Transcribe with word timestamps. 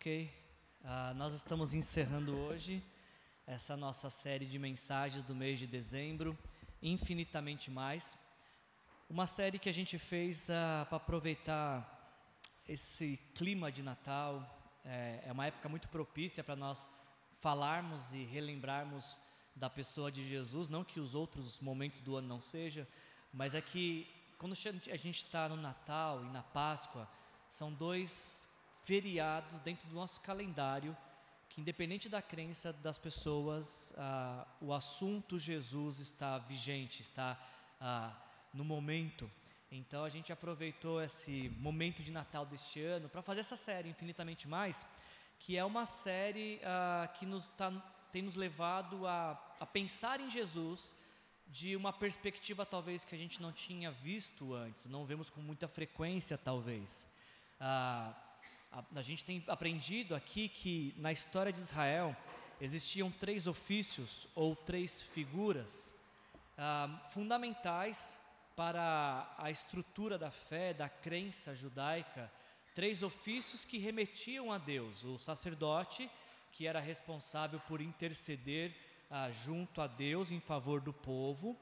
Ok, 0.00 0.30
uh, 0.84 1.12
nós 1.16 1.34
estamos 1.34 1.74
encerrando 1.74 2.32
hoje 2.32 2.80
essa 3.44 3.76
nossa 3.76 4.08
série 4.08 4.46
de 4.46 4.56
mensagens 4.56 5.24
do 5.24 5.34
mês 5.34 5.58
de 5.58 5.66
dezembro, 5.66 6.38
infinitamente 6.80 7.68
mais. 7.68 8.16
Uma 9.10 9.26
série 9.26 9.58
que 9.58 9.68
a 9.68 9.74
gente 9.74 9.98
fez 9.98 10.48
uh, 10.50 10.86
para 10.86 10.98
aproveitar 10.98 12.22
esse 12.68 13.18
clima 13.34 13.72
de 13.72 13.82
Natal. 13.82 14.48
É, 14.84 15.24
é 15.26 15.32
uma 15.32 15.46
época 15.46 15.68
muito 15.68 15.88
propícia 15.88 16.44
para 16.44 16.54
nós 16.54 16.92
falarmos 17.40 18.12
e 18.12 18.22
relembrarmos 18.22 19.20
da 19.56 19.68
pessoa 19.68 20.12
de 20.12 20.22
Jesus. 20.28 20.68
Não 20.68 20.84
que 20.84 21.00
os 21.00 21.16
outros 21.16 21.58
momentos 21.58 21.98
do 21.98 22.14
ano 22.14 22.28
não 22.28 22.40
sejam, 22.40 22.86
mas 23.32 23.52
é 23.52 23.60
que 23.60 24.08
quando 24.38 24.52
a 24.52 24.96
gente 24.96 25.24
está 25.24 25.48
no 25.48 25.56
Natal 25.56 26.24
e 26.24 26.28
na 26.28 26.44
Páscoa, 26.44 27.08
são 27.48 27.72
dois 27.72 28.47
feriados 28.88 29.60
dentro 29.60 29.86
do 29.86 29.94
nosso 29.94 30.18
calendário, 30.22 30.96
que 31.46 31.60
independente 31.60 32.08
da 32.08 32.22
crença 32.22 32.72
das 32.72 32.96
pessoas, 32.96 33.92
ah, 33.98 34.46
o 34.62 34.72
assunto 34.72 35.38
Jesus 35.38 35.98
está 35.98 36.38
vigente, 36.38 37.02
está 37.02 37.38
ah, 37.78 38.16
no 38.50 38.64
momento. 38.64 39.30
Então 39.70 40.04
a 40.04 40.08
gente 40.08 40.32
aproveitou 40.32 41.02
esse 41.02 41.50
momento 41.58 42.02
de 42.02 42.10
Natal 42.10 42.46
deste 42.46 42.80
ano 42.80 43.10
para 43.10 43.20
fazer 43.20 43.40
essa 43.40 43.56
série 43.56 43.90
Infinitamente 43.90 44.48
Mais, 44.48 44.86
que 45.38 45.58
é 45.58 45.62
uma 45.62 45.84
série 45.84 46.58
ah, 46.64 47.10
que 47.12 47.26
nos 47.26 47.46
tá, 47.48 47.70
tem 48.10 48.22
nos 48.22 48.36
levado 48.36 49.06
a, 49.06 49.32
a 49.60 49.66
pensar 49.66 50.18
em 50.18 50.30
Jesus 50.30 50.94
de 51.46 51.76
uma 51.76 51.92
perspectiva 51.92 52.64
talvez 52.64 53.04
que 53.04 53.14
a 53.14 53.18
gente 53.18 53.42
não 53.42 53.52
tinha 53.52 53.90
visto 53.90 54.54
antes, 54.54 54.86
não 54.86 55.04
vemos 55.04 55.28
com 55.28 55.42
muita 55.42 55.68
frequência 55.68 56.38
talvez. 56.38 57.06
Ah, 57.60 58.14
a, 58.70 58.84
a 58.96 59.02
gente 59.02 59.24
tem 59.24 59.42
aprendido 59.46 60.14
aqui 60.14 60.48
que 60.48 60.94
na 60.96 61.12
história 61.12 61.52
de 61.52 61.60
Israel 61.60 62.16
existiam 62.60 63.10
três 63.10 63.46
ofícios 63.46 64.26
ou 64.34 64.54
três 64.54 65.02
figuras 65.02 65.94
ah, 66.56 67.08
fundamentais 67.10 68.20
para 68.56 69.32
a 69.38 69.50
estrutura 69.50 70.18
da 70.18 70.30
fé, 70.30 70.74
da 70.74 70.88
crença 70.88 71.54
judaica. 71.54 72.30
Três 72.74 73.02
ofícios 73.02 73.64
que 73.64 73.78
remetiam 73.78 74.52
a 74.52 74.58
Deus: 74.58 75.04
o 75.04 75.18
sacerdote, 75.18 76.10
que 76.52 76.66
era 76.66 76.80
responsável 76.80 77.60
por 77.60 77.80
interceder 77.80 78.74
ah, 79.10 79.30
junto 79.30 79.80
a 79.80 79.86
Deus 79.86 80.30
em 80.30 80.40
favor 80.40 80.80
do 80.80 80.92
povo, 80.92 81.56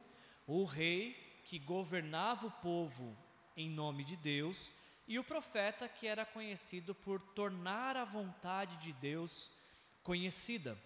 o 0.47 0.65
rei, 0.65 1.15
que 1.45 1.59
governava 1.59 2.47
o 2.47 2.51
povo 2.51 3.17
em 3.57 3.71
nome 3.71 4.05
de 4.05 4.17
Deus, 4.17 4.73
e 5.07 5.19
o 5.19 5.25
profeta 5.25 5.89
que 5.89 6.07
era 6.07 6.25
conhecido 6.25 6.95
por 6.95 7.21
tornar 7.21 7.97
a 7.97 8.05
vontade 8.05 8.77
de 8.79 8.93
Deus 8.93 9.51
conhecida. 10.03 10.77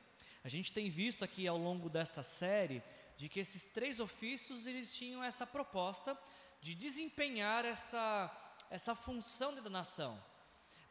A 0.44 0.48
gente 0.48 0.72
tem 0.72 0.88
visto 0.90 1.24
aqui 1.24 1.46
ao 1.46 1.56
longo 1.56 1.88
desta 1.88 2.22
série 2.22 2.82
de 3.16 3.28
que 3.28 3.40
esses 3.40 3.64
três 3.66 4.00
ofícios 4.00 4.66
eles 4.66 4.92
tinham 4.94 5.22
essa 5.22 5.46
proposta 5.46 6.18
de 6.60 6.74
desempenhar 6.74 7.64
essa, 7.64 8.30
essa 8.70 8.94
função 8.94 9.54
da 9.54 9.68
nação. 9.68 10.22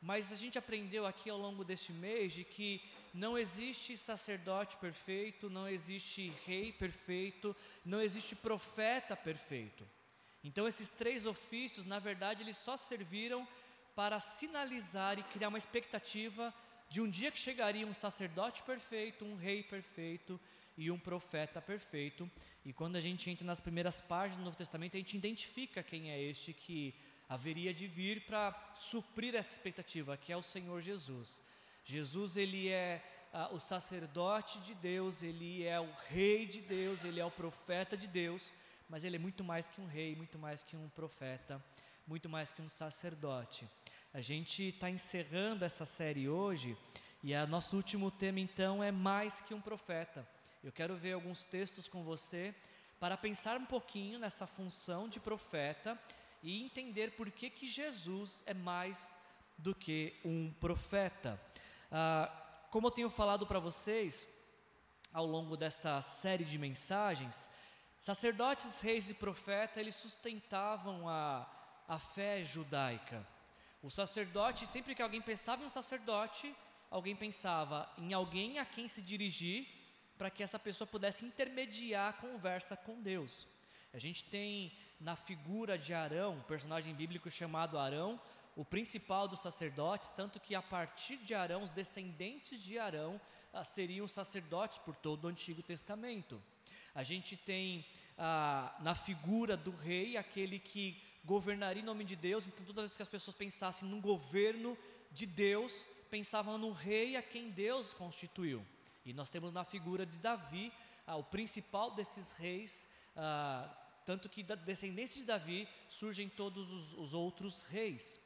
Mas 0.02 0.32
a 0.32 0.36
gente 0.36 0.58
aprendeu 0.58 1.06
aqui 1.06 1.30
ao 1.30 1.38
longo 1.38 1.64
deste 1.64 1.92
mês 1.92 2.32
de 2.34 2.44
que 2.44 2.82
não 3.14 3.38
existe 3.38 3.98
sacerdote 3.98 4.78
perfeito, 4.78 5.50
não 5.50 5.68
existe 5.68 6.32
rei 6.46 6.72
perfeito, 6.72 7.56
não 7.84 8.02
existe 8.02 8.36
profeta 8.36 9.16
perfeito. 9.16 9.86
Então 10.44 10.68
esses 10.68 10.90
três 10.90 11.26
ofícios, 11.26 11.86
na 11.86 12.00
verdade, 12.00 12.44
eles 12.44 12.58
só 12.58 12.78
serviram 12.78 13.48
para 13.96 14.20
sinalizar 14.20 15.20
e 15.20 15.24
criar 15.24 15.50
uma 15.50 15.58
expectativa 15.58 16.54
de 16.90 17.02
um 17.02 17.10
dia 17.10 17.32
que 17.32 17.40
chegaria 17.40 17.86
um 17.86 17.94
sacerdote 17.94 18.64
perfeito, 18.64 19.26
um 19.26 19.36
rei 19.36 19.62
perfeito 19.62 20.40
e 20.78 20.90
um 20.90 20.98
profeta 20.98 21.62
perfeito. 21.62 22.30
E 22.66 22.72
quando 22.72 22.96
a 22.96 23.02
gente 23.02 23.30
entra 23.30 23.46
nas 23.46 23.60
primeiras 23.60 24.00
páginas 24.00 24.38
do 24.38 24.46
Novo 24.46 24.58
Testamento, 24.58 24.96
a 24.96 25.00
gente 25.00 25.18
identifica 25.18 25.84
quem 25.84 26.10
é 26.12 26.22
este 26.22 26.54
que 26.54 26.96
haveria 27.28 27.74
de 27.74 27.86
vir 27.86 28.26
para 28.26 28.56
suprir 28.76 29.36
essa 29.36 29.52
expectativa, 29.52 30.18
que 30.18 30.32
é 30.32 30.38
o 30.38 30.42
Senhor 30.42 30.80
Jesus. 30.80 31.42
Jesus, 31.84 32.38
ele 32.38 32.70
é 32.70 33.04
ah, 33.34 33.50
o 33.52 33.60
sacerdote 33.60 34.60
de 34.60 34.74
Deus, 34.74 35.22
ele 35.22 35.64
é 35.64 35.80
o 35.80 35.92
rei 36.08 36.48
de 36.48 36.62
Deus, 36.62 37.04
ele 37.04 37.20
é 37.20 37.26
o 37.26 37.30
profeta 37.30 37.98
de 37.98 38.08
Deus 38.08 38.52
mas 38.90 39.04
ele 39.04 39.16
é 39.16 39.20
muito 39.20 39.44
mais 39.44 39.70
que 39.70 39.80
um 39.80 39.86
rei, 39.86 40.16
muito 40.16 40.40
mais 40.40 40.64
que 40.64 40.76
um 40.76 40.90
profeta, 40.90 41.64
muito 42.08 42.28
mais 42.28 42.52
que 42.52 42.62
um 42.62 42.68
sacerdote. 42.68 43.70
A 44.12 44.20
gente 44.20 44.64
está 44.64 44.90
encerrando 44.90 45.64
essa 45.64 45.86
série 45.86 46.28
hoje 46.28 46.76
e 47.24 47.36
o 47.36 47.48
nosso 47.48 47.76
último 47.76 48.10
tema 48.10 48.40
então 48.40 48.84
é 48.84 48.92
mais 48.92 49.42
que 49.42 49.54
um 49.54 49.62
profeta. 49.62 50.28
Eu 50.64 50.72
quero 50.72 50.96
ver 50.98 51.14
alguns 51.14 51.46
textos 51.46 51.88
com 51.88 52.04
você 52.04 52.56
para 53.00 53.16
pensar 53.16 53.58
um 53.58 53.66
pouquinho 53.66 54.18
nessa 54.18 54.48
função 54.48 55.08
de 55.08 55.20
profeta 55.20 55.98
e 56.42 56.64
entender 56.64 57.12
por 57.12 57.30
que, 57.30 57.50
que 57.50 57.68
Jesus 57.68 58.44
é 58.46 58.54
mais 58.54 59.16
do 59.58 59.76
que 59.76 60.16
um 60.26 60.52
profeta. 60.60 61.40
Ah, 61.92 62.30
como 62.72 62.88
eu 62.88 62.92
tenho 62.92 63.10
falado 63.10 63.46
para 63.46 63.60
vocês 63.60 64.28
ao 65.14 65.26
longo 65.26 65.56
desta 65.56 66.02
série 66.02 66.44
de 66.44 66.58
mensagens, 66.58 67.50
Sacerdotes, 68.02 68.80
reis 68.80 69.10
e 69.10 69.14
profetas, 69.14 69.78
eles 69.78 69.96
sustentavam 69.96 71.08
a, 71.08 71.48
a 71.88 72.00
fé 72.00 72.44
judaica. 72.44 73.26
O 73.84 73.90
sacerdote, 73.90 74.66
sempre 74.66 74.96
que 74.96 75.02
alguém 75.02 75.22
pensava 75.22 75.62
em 75.62 75.66
um 75.66 75.70
sacerdote, 75.70 76.54
alguém 76.90 77.16
pensava 77.16 77.90
em 77.98 78.14
alguém 78.14 78.60
a 78.60 78.66
quem 78.66 78.88
se 78.88 79.02
dirigir 79.02 79.68
para 80.18 80.30
que 80.30 80.44
essa 80.44 80.60
pessoa 80.60 80.88
pudesse 80.88 81.26
intermediar 81.26 82.10
a 82.10 82.14
conversa 82.14 82.76
com 82.76 83.02
Deus. 83.02 83.48
A 83.94 83.98
gente 83.98 84.24
tem 84.26 84.72
na 85.00 85.16
figura 85.16 85.78
de 85.78 85.94
Arão, 85.94 86.34
um 86.34 86.44
personagem 86.44 86.94
bíblico 86.94 87.32
chamado 87.32 87.80
Arão, 87.80 88.20
o 88.56 88.66
principal 88.66 89.28
dos 89.28 89.40
sacerdotes, 89.40 90.10
tanto 90.10 90.40
que 90.40 90.54
a 90.54 90.62
partir 90.62 91.18
de 91.18 91.34
Arão, 91.34 91.64
os 91.64 91.72
descendentes 91.72 92.62
de 92.62 92.78
Arão 92.78 93.20
ah, 93.54 93.64
seriam 93.64 94.08
sacerdotes 94.08 94.78
por 94.78 94.96
todo 94.96 95.24
o 95.24 95.28
Antigo 95.28 95.64
Testamento. 95.64 96.42
A 97.00 97.04
gente 97.04 97.38
tem 97.38 97.86
ah, 98.18 98.76
na 98.82 98.94
figura 98.94 99.56
do 99.56 99.72
rei 99.72 100.18
aquele 100.18 100.60
que 100.60 101.02
governaria 101.24 101.82
em 101.82 101.86
nome 101.86 102.04
de 102.04 102.14
Deus, 102.14 102.46
então 102.46 102.66
toda 102.66 102.82
vez 102.82 102.94
que 102.94 103.02
as 103.02 103.08
pessoas 103.08 103.38
pensassem 103.38 103.88
num 103.88 104.02
governo 104.02 104.78
de 105.10 105.26
Deus, 105.26 105.86
pensavam 106.12 106.58
no 106.58 106.74
rei 106.74 107.16
a 107.16 107.22
quem 107.22 107.52
Deus 107.52 107.94
constituiu. 107.94 108.66
E 109.06 109.14
nós 109.14 109.30
temos 109.30 109.54
na 109.54 109.64
figura 109.64 110.06
de 110.06 110.18
Davi, 110.18 110.74
ah, 111.08 111.16
o 111.16 111.24
principal 111.24 111.92
desses 111.92 112.34
reis, 112.34 112.86
ah, 113.16 113.74
tanto 114.06 114.28
que 114.28 114.44
da 114.44 114.56
descendência 114.56 115.22
de 115.22 115.26
Davi 115.26 115.70
surgem 115.88 116.28
todos 116.28 116.70
os, 116.70 116.94
os 116.96 117.14
outros 117.14 117.64
reis. 117.64 118.20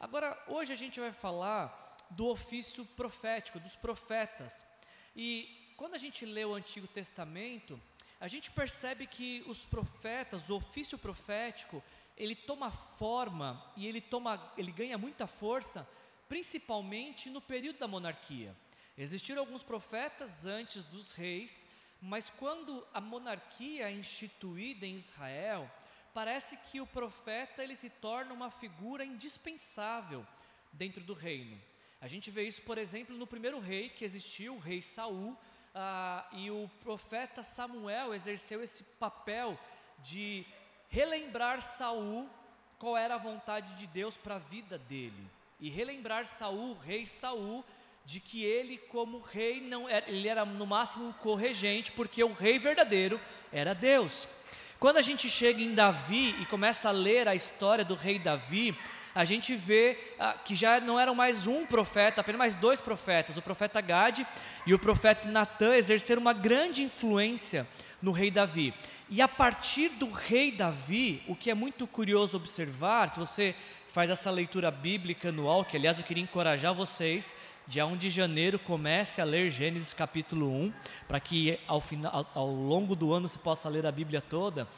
Agora, 0.00 0.42
hoje 0.48 0.72
a 0.72 0.76
gente 0.76 0.98
vai 0.98 1.12
falar 1.12 1.98
do 2.08 2.28
ofício 2.28 2.82
profético, 2.82 3.60
dos 3.60 3.76
profetas. 3.76 4.64
E 5.14 5.74
quando 5.76 5.96
a 5.96 5.98
gente 5.98 6.24
lê 6.24 6.46
o 6.46 6.54
Antigo 6.54 6.86
Testamento, 6.86 7.78
a 8.18 8.28
gente 8.28 8.50
percebe 8.50 9.06
que 9.06 9.44
os 9.46 9.64
profetas, 9.64 10.48
o 10.48 10.56
ofício 10.56 10.96
profético, 10.96 11.82
ele 12.16 12.34
toma 12.34 12.70
forma 12.70 13.62
e 13.76 13.86
ele 13.86 14.00
toma, 14.00 14.52
ele 14.56 14.72
ganha 14.72 14.96
muita 14.96 15.26
força, 15.26 15.88
principalmente 16.28 17.28
no 17.28 17.40
período 17.40 17.78
da 17.78 17.86
monarquia. 17.86 18.56
Existiram 18.96 19.40
alguns 19.40 19.62
profetas 19.62 20.46
antes 20.46 20.82
dos 20.84 21.12
reis, 21.12 21.66
mas 22.00 22.30
quando 22.30 22.86
a 22.94 23.00
monarquia 23.00 23.90
é 23.90 23.92
instituída 23.92 24.86
em 24.86 24.94
Israel, 24.94 25.70
parece 26.14 26.56
que 26.56 26.80
o 26.80 26.86
profeta 26.86 27.62
ele 27.62 27.76
se 27.76 27.90
torna 27.90 28.32
uma 28.32 28.50
figura 28.50 29.04
indispensável 29.04 30.26
dentro 30.72 31.04
do 31.04 31.12
reino. 31.12 31.60
A 32.00 32.08
gente 32.08 32.30
vê 32.30 32.44
isso, 32.44 32.62
por 32.62 32.78
exemplo, 32.78 33.14
no 33.14 33.26
primeiro 33.26 33.58
rei 33.58 33.90
que 33.90 34.04
existiu, 34.04 34.54
o 34.54 34.58
rei 34.58 34.80
Saul, 34.80 35.36
ah, 35.78 36.26
e 36.32 36.50
o 36.50 36.70
profeta 36.82 37.42
Samuel 37.42 38.14
exerceu 38.14 38.62
esse 38.62 38.82
papel 38.82 39.58
de 40.02 40.46
relembrar 40.88 41.60
Saul 41.60 42.28
qual 42.78 42.96
era 42.96 43.16
a 43.16 43.18
vontade 43.18 43.74
de 43.74 43.86
Deus 43.86 44.16
para 44.16 44.36
a 44.36 44.38
vida 44.38 44.78
dele 44.78 45.30
e 45.60 45.68
relembrar 45.68 46.26
Saul, 46.26 46.74
rei 46.78 47.04
Saul, 47.04 47.62
de 48.06 48.20
que 48.20 48.42
ele 48.42 48.78
como 48.78 49.20
rei 49.20 49.60
não 49.60 49.86
era, 49.86 50.08
ele 50.08 50.28
era 50.28 50.44
no 50.46 50.66
máximo 50.66 51.08
um 51.08 51.12
corregente, 51.12 51.92
porque 51.92 52.24
o 52.24 52.32
rei 52.32 52.58
verdadeiro 52.58 53.20
era 53.52 53.74
Deus. 53.74 54.26
Quando 54.78 54.98
a 54.98 55.02
gente 55.02 55.28
chega 55.28 55.60
em 55.60 55.74
Davi 55.74 56.34
e 56.40 56.46
começa 56.46 56.88
a 56.88 56.92
ler 56.92 57.28
a 57.28 57.34
história 57.34 57.84
do 57.84 57.94
rei 57.94 58.18
Davi, 58.18 58.78
a 59.16 59.24
gente 59.24 59.56
vê 59.56 59.98
ah, 60.18 60.34
que 60.34 60.54
já 60.54 60.78
não 60.78 61.00
eram 61.00 61.14
mais 61.14 61.46
um 61.46 61.64
profeta, 61.64 62.20
apenas 62.20 62.38
mais 62.38 62.54
dois 62.54 62.82
profetas, 62.82 63.38
o 63.38 63.42
profeta 63.42 63.80
Gade 63.80 64.26
e 64.66 64.74
o 64.74 64.78
profeta 64.78 65.26
Natan 65.30 65.74
exerceram 65.74 66.20
uma 66.20 66.34
grande 66.34 66.82
influência 66.82 67.66
no 68.02 68.12
rei 68.12 68.30
Davi. 68.30 68.74
E 69.08 69.22
a 69.22 69.26
partir 69.26 69.88
do 69.88 70.10
rei 70.10 70.52
Davi, 70.52 71.22
o 71.26 71.34
que 71.34 71.50
é 71.50 71.54
muito 71.54 71.86
curioso 71.86 72.36
observar, 72.36 73.08
se 73.08 73.18
você 73.18 73.54
faz 73.88 74.10
essa 74.10 74.30
leitura 74.30 74.70
bíblica 74.70 75.30
anual, 75.30 75.64
que 75.64 75.78
aliás 75.78 75.98
eu 75.98 76.04
queria 76.04 76.22
encorajar 76.22 76.74
vocês, 76.74 77.32
dia 77.66 77.86
1 77.86 77.96
de 77.96 78.10
janeiro 78.10 78.58
comece 78.58 79.22
a 79.22 79.24
ler 79.24 79.50
Gênesis 79.50 79.94
capítulo 79.94 80.52
1, 80.52 80.72
para 81.08 81.18
que 81.18 81.58
ao, 81.66 81.80
final, 81.80 82.30
ao, 82.34 82.50
longo 82.50 82.94
do 82.94 83.14
ano 83.14 83.26
você 83.26 83.38
possa 83.38 83.66
ler 83.70 83.86
a 83.86 83.90
Bíblia 83.90 84.20
toda. 84.20 84.68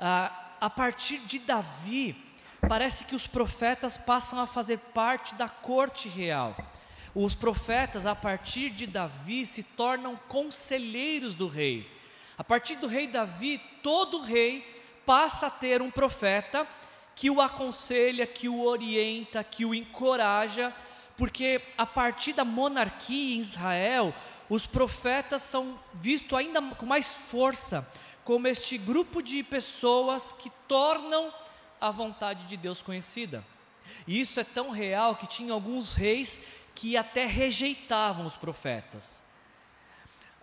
Ah, 0.00 0.56
a 0.62 0.70
partir 0.70 1.18
de 1.18 1.38
Davi, 1.40 2.31
parece 2.68 3.04
que 3.04 3.14
os 3.14 3.26
profetas 3.26 3.96
passam 3.96 4.40
a 4.40 4.46
fazer 4.46 4.78
parte 4.78 5.34
da 5.34 5.48
corte 5.48 6.08
real. 6.08 6.56
Os 7.14 7.34
profetas, 7.34 8.06
a 8.06 8.14
partir 8.14 8.70
de 8.70 8.86
Davi, 8.86 9.44
se 9.44 9.62
tornam 9.62 10.18
conselheiros 10.28 11.34
do 11.34 11.46
rei. 11.46 11.90
A 12.38 12.44
partir 12.44 12.76
do 12.76 12.86
rei 12.86 13.06
Davi, 13.06 13.60
todo 13.82 14.22
rei 14.22 14.82
passa 15.04 15.48
a 15.48 15.50
ter 15.50 15.82
um 15.82 15.90
profeta 15.90 16.66
que 17.14 17.28
o 17.28 17.40
aconselha, 17.40 18.26
que 18.26 18.48
o 18.48 18.62
orienta, 18.62 19.44
que 19.44 19.64
o 19.64 19.74
encoraja, 19.74 20.74
porque 21.16 21.60
a 21.76 21.84
partir 21.84 22.32
da 22.32 22.44
monarquia 22.44 23.36
em 23.36 23.40
Israel, 23.40 24.14
os 24.48 24.66
profetas 24.66 25.42
são 25.42 25.78
vistos 25.94 26.38
ainda 26.38 26.62
com 26.62 26.86
mais 26.86 27.12
força 27.14 27.86
como 28.24 28.46
este 28.46 28.78
grupo 28.78 29.20
de 29.20 29.42
pessoas 29.42 30.32
que 30.32 30.50
tornam 30.68 31.32
a 31.88 31.90
vontade 31.90 32.46
de 32.46 32.56
Deus 32.56 32.80
conhecida. 32.80 33.44
E 34.06 34.20
isso 34.20 34.38
é 34.38 34.44
tão 34.44 34.70
real 34.70 35.16
que 35.16 35.26
tinha 35.26 35.52
alguns 35.52 35.92
reis 35.92 36.40
que 36.74 36.96
até 36.96 37.26
rejeitavam 37.26 38.24
os 38.24 38.36
profetas 38.36 39.22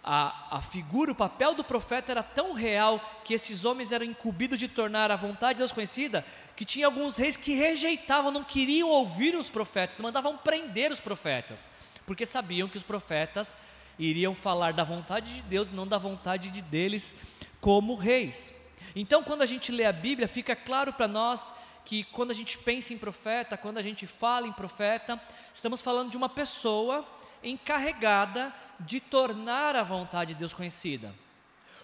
a, 0.04 0.58
a 0.58 0.62
figura, 0.62 1.12
o 1.12 1.16
papel 1.16 1.54
do 1.54 1.64
profeta 1.64 2.12
era 2.12 2.24
tão 2.24 2.54
real 2.54 3.22
que 3.24 3.34
esses 3.34 3.66
homens 3.66 3.92
eram 3.92 4.06
incumbidos 4.06 4.58
de 4.58 4.68
tornar 4.68 5.12
a 5.12 5.16
vontade 5.16 5.54
de 5.54 5.60
Deus 5.60 5.72
conhecida, 5.72 6.26
que 6.56 6.66
tinha 6.66 6.86
alguns 6.86 7.18
reis 7.18 7.36
que 7.36 7.54
rejeitavam, 7.54 8.32
não 8.32 8.44
queriam 8.44 8.90
ouvir 8.90 9.36
os 9.36 9.50
profetas, 9.50 10.00
mandavam 10.00 10.38
prender 10.38 10.92
os 10.92 11.00
profetas, 11.00 11.70
porque 12.06 12.26
sabiam 12.26 12.68
que 12.68 12.78
os 12.78 12.84
profetas 12.84 13.58
iriam 13.98 14.34
falar 14.34 14.74
da 14.74 14.84
vontade 14.84 15.34
de 15.34 15.42
Deus, 15.44 15.70
não 15.70 15.86
da 15.86 15.98
vontade 15.98 16.50
de 16.50 16.62
deles 16.62 17.14
como 17.60 17.96
reis. 17.96 18.54
Então, 18.96 19.24
quando 19.24 19.42
a 19.42 19.46
gente 19.46 19.72
lê 19.72 19.86
a 19.86 19.92
Bíblia, 19.92 20.28
fica 20.28 20.56
claro 20.56 20.94
para 20.94 21.08
nós 21.08 21.52
que 21.86 22.04
quando 22.04 22.32
a 22.32 22.34
gente 22.34 22.58
pensa 22.58 22.94
em 22.94 22.98
profeta, 22.98 23.58
quando 23.58 23.78
a 23.78 23.82
gente 23.82 24.06
fala 24.06 24.48
em 24.48 24.52
profeta, 24.52 25.20
estamos 25.54 25.82
falando 25.82 26.12
de 26.12 26.18
uma 26.18 26.30
pessoa 26.30 27.08
encarregada 27.44 28.54
de 28.80 29.00
tornar 29.00 29.76
a 29.76 29.84
vontade 29.84 30.34
de 30.34 30.40
Deus 30.40 30.54
conhecida. 30.54 31.14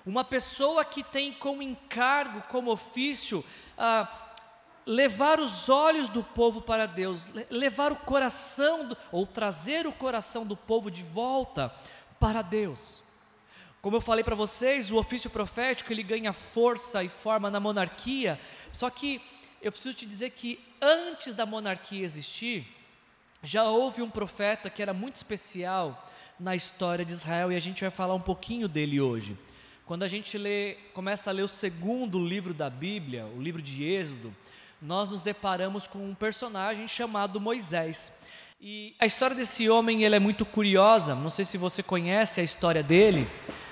Uma 0.05 0.23
pessoa 0.23 0.85
que 0.85 1.01
tem 1.01 1.33
como 1.33 1.63
encargo, 1.63 2.43
como 2.43 2.71
ofício, 2.71 3.43
ah, 3.77 4.07
levar 4.85 5.39
os 5.39 5.69
olhos 5.69 6.07
do 6.07 6.23
povo 6.23 6.61
para 6.61 6.85
Deus, 6.85 7.29
levar 7.49 7.91
o 7.91 7.95
coração, 7.95 8.87
do, 8.87 8.97
ou 9.11 9.25
trazer 9.25 9.87
o 9.87 9.91
coração 9.91 10.45
do 10.45 10.55
povo 10.55 10.91
de 10.91 11.01
volta 11.01 11.73
para 12.19 12.41
Deus. 12.41 13.04
Como 13.85 13.97
eu 13.97 14.01
falei 14.01 14.23
para 14.23 14.33
vocês, 14.33 14.89
o 14.89 14.95
ofício 14.95 15.29
profético 15.29 15.93
ele 15.93 16.01
ganha 16.01 16.33
força 16.33 17.03
e 17.03 17.07
forma 17.07 17.51
na 17.51 17.59
monarquia, 17.59 18.39
só 18.71 18.89
que 18.89 19.21
eu 19.61 19.71
preciso 19.71 19.95
te 19.95 20.07
dizer 20.07 20.31
que 20.31 20.59
antes 20.81 21.35
da 21.35 21.45
monarquia 21.45 22.03
existir, 22.03 22.65
já 23.43 23.63
houve 23.65 24.01
um 24.01 24.09
profeta 24.09 24.71
que 24.71 24.81
era 24.81 24.91
muito 24.91 25.17
especial 25.17 26.03
na 26.39 26.55
história 26.55 27.05
de 27.05 27.13
Israel 27.13 27.51
e 27.51 27.55
a 27.55 27.59
gente 27.59 27.81
vai 27.81 27.91
falar 27.91 28.15
um 28.15 28.19
pouquinho 28.19 28.67
dele 28.67 28.99
hoje. 28.99 29.37
Quando 29.85 30.01
a 30.01 30.07
gente 30.07 30.35
lê, 30.35 30.77
começa 30.91 31.29
a 31.29 31.33
ler 31.33 31.43
o 31.43 31.47
segundo 31.47 32.19
livro 32.19 32.55
da 32.55 32.71
Bíblia, 32.71 33.27
o 33.37 33.39
livro 33.39 33.61
de 33.61 33.83
Êxodo, 33.83 34.35
nós 34.81 35.07
nos 35.09 35.21
deparamos 35.21 35.85
com 35.85 35.99
um 35.99 36.15
personagem 36.15 36.87
chamado 36.87 37.39
Moisés. 37.39 38.11
E 38.59 38.95
a 38.97 39.05
história 39.05 39.35
desse 39.35 39.69
homem 39.69 40.03
ele 40.03 40.15
é 40.15 40.19
muito 40.19 40.43
curiosa, 40.43 41.13
não 41.13 41.29
sei 41.29 41.45
se 41.45 41.55
você 41.55 41.83
conhece 41.83 42.41
a 42.41 42.43
história 42.43 42.81
dele. 42.81 43.29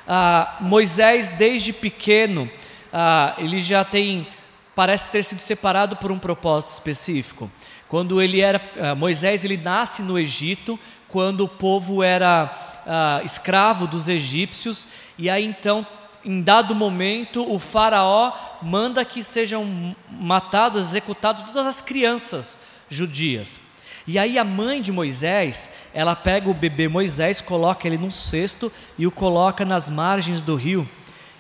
Ah, 0.08 0.58
Moisés, 0.60 1.30
desde 1.30 1.72
pequeno, 1.72 2.50
ah, 2.92 3.34
ele 3.38 3.62
já 3.62 3.84
tem, 3.84 4.28
parece 4.76 5.10
ter 5.10 5.24
sido 5.24 5.40
separado 5.40 5.96
por 5.96 6.12
um 6.12 6.20
propósito 6.20 6.70
específico. 6.70 7.50
Quando 7.94 8.20
ele 8.20 8.42
era 8.42 8.60
uh, 8.76 8.96
Moisés, 8.96 9.46
ele 9.46 9.56
nasce 9.56 10.02
no 10.02 10.18
Egito, 10.18 10.80
quando 11.08 11.42
o 11.42 11.48
povo 11.48 12.02
era 12.02 12.52
uh, 12.88 13.24
escravo 13.24 13.86
dos 13.86 14.10
egípcios, 14.10 14.88
e 15.16 15.30
aí 15.30 15.46
então, 15.46 15.86
em 16.26 16.42
dado 16.42 16.74
momento, 16.74 17.48
o 17.48 17.60
faraó 17.60 18.32
manda 18.64 19.06
que 19.06 19.24
sejam 19.24 19.96
matadas, 20.10 20.88
executadas 20.88 21.44
todas 21.44 21.68
as 21.68 21.82
crianças 21.84 22.58
judias. 22.90 23.60
E 24.06 24.20
aí 24.20 24.38
a 24.38 24.44
mãe 24.44 24.82
de 24.82 24.92
Moisés, 24.92 25.70
ela 25.94 26.16
pega 26.16 26.50
o 26.50 26.54
bebê 26.54 26.88
Moisés, 26.88 27.40
coloca 27.40 27.88
ele 27.88 27.98
num 27.98 28.12
cesto 28.12 28.72
e 28.98 29.08
o 29.08 29.12
coloca 29.12 29.64
nas 29.64 29.88
margens 29.88 30.42
do 30.42 30.56
rio. 30.56 30.88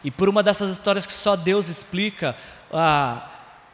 E 0.04 0.10
por 0.10 0.30
uma 0.30 0.42
dessas 0.42 0.71
histórias 0.71 1.06
que 1.06 1.13
só 1.13 1.36
Deus 1.36 1.68
explica, 1.68 2.36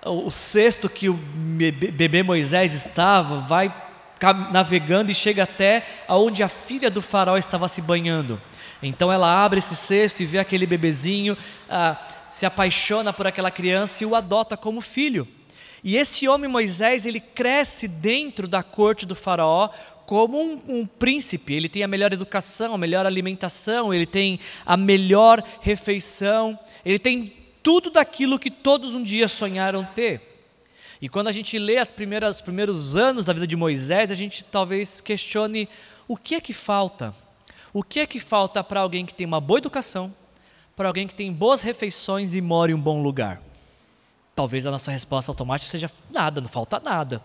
o 0.04 0.32
cesto 0.32 0.90
que 0.90 1.10
o 1.10 1.14
bebê 1.14 2.24
Moisés 2.24 2.74
estava, 2.74 3.42
vai 3.42 3.74
navegando 4.52 5.12
e 5.12 5.16
chega 5.16 5.44
até 5.44 5.86
aonde 6.08 6.44
a 6.44 6.50
filha 6.50 6.90
do 6.90 7.02
faraó 7.02 7.38
estava 7.38 7.68
se 7.68 7.82
banhando. 7.82 8.42
Então 8.82 9.12
ela 9.12 9.44
abre 9.44 9.60
esse 9.60 9.76
cesto 9.76 10.24
e 10.24 10.26
vê 10.26 10.40
aquele 10.40 10.66
bebezinho, 10.66 11.38
ah, 11.70 11.98
se 12.28 12.46
apaixona 12.46 13.14
por 13.14 13.28
aquela 13.28 13.52
criança 13.52 14.04
e 14.04 14.08
o 14.08 14.16
adota 14.16 14.58
como 14.58 14.82
filho. 14.82 15.28
E 15.84 15.98
esse 15.98 16.28
homem 16.28 16.50
Moisés, 16.50 17.06
ele 17.06 17.20
cresce 17.20 17.88
dentro 17.88 18.48
da 18.48 18.62
corte 18.62 19.06
do 19.06 19.16
faraó 19.16 19.70
como 20.06 20.42
um, 20.42 20.62
um, 20.68 20.86
príncipe, 20.88 21.54
ele 21.54 21.70
tem 21.70 21.84
a 21.84 21.88
melhor 21.88 22.12
educação, 22.12 22.74
a 22.74 22.78
melhor 22.80 23.06
alimentação, 23.06 23.94
ele 23.94 24.08
tem 24.08 24.40
a 24.66 24.76
melhor 24.76 25.44
refeição, 25.62 26.58
ele 26.84 26.98
tem 26.98 27.31
tudo 27.62 27.92
daquilo 27.92 28.40
que 28.40 28.50
todos 28.50 28.96
um 28.96 29.04
dia 29.04 29.28
sonharam 29.28 29.86
ter. 29.86 30.30
E 31.00 31.08
quando 31.08 31.28
a 31.28 31.31
gente 31.31 31.60
lê 31.60 31.78
as 31.78 31.92
primeiras, 31.92 32.38
os 32.38 32.42
primeiros 32.42 32.96
anos 32.96 33.24
da 33.24 33.34
vida 33.34 33.46
de 33.46 33.56
Moisés, 33.56 34.10
a 34.10 34.16
gente 34.16 34.44
talvez 34.44 35.00
questione 35.00 35.70
o 36.08 36.18
que 36.18 36.34
é 36.34 36.42
que 36.42 36.54
falta? 36.54 37.14
O 37.72 37.84
que 37.84 38.00
é 38.00 38.08
que 38.08 38.20
falta 38.20 38.64
para 38.64 38.80
alguém 38.80 39.06
que 39.06 39.14
tem 39.14 39.28
uma 39.28 39.40
boa 39.40 39.60
educação, 39.60 40.12
para 40.76 40.88
alguém 40.88 41.06
que 41.06 41.14
tem 41.14 41.31
boas 41.31 41.62
refeições 41.62 42.34
e 42.34 42.42
mora 42.42 42.72
em 42.72 42.74
um 42.74 42.81
bom 42.81 43.02
lugar? 43.04 43.49
Talvez 44.40 44.66
a 44.66 44.72
nossa 44.72 44.90
resposta 44.90 45.30
automática 45.30 45.70
seja 45.70 45.92
nada, 46.10 46.40
não 46.40 46.48
falta 46.48 46.80
nada. 46.80 47.22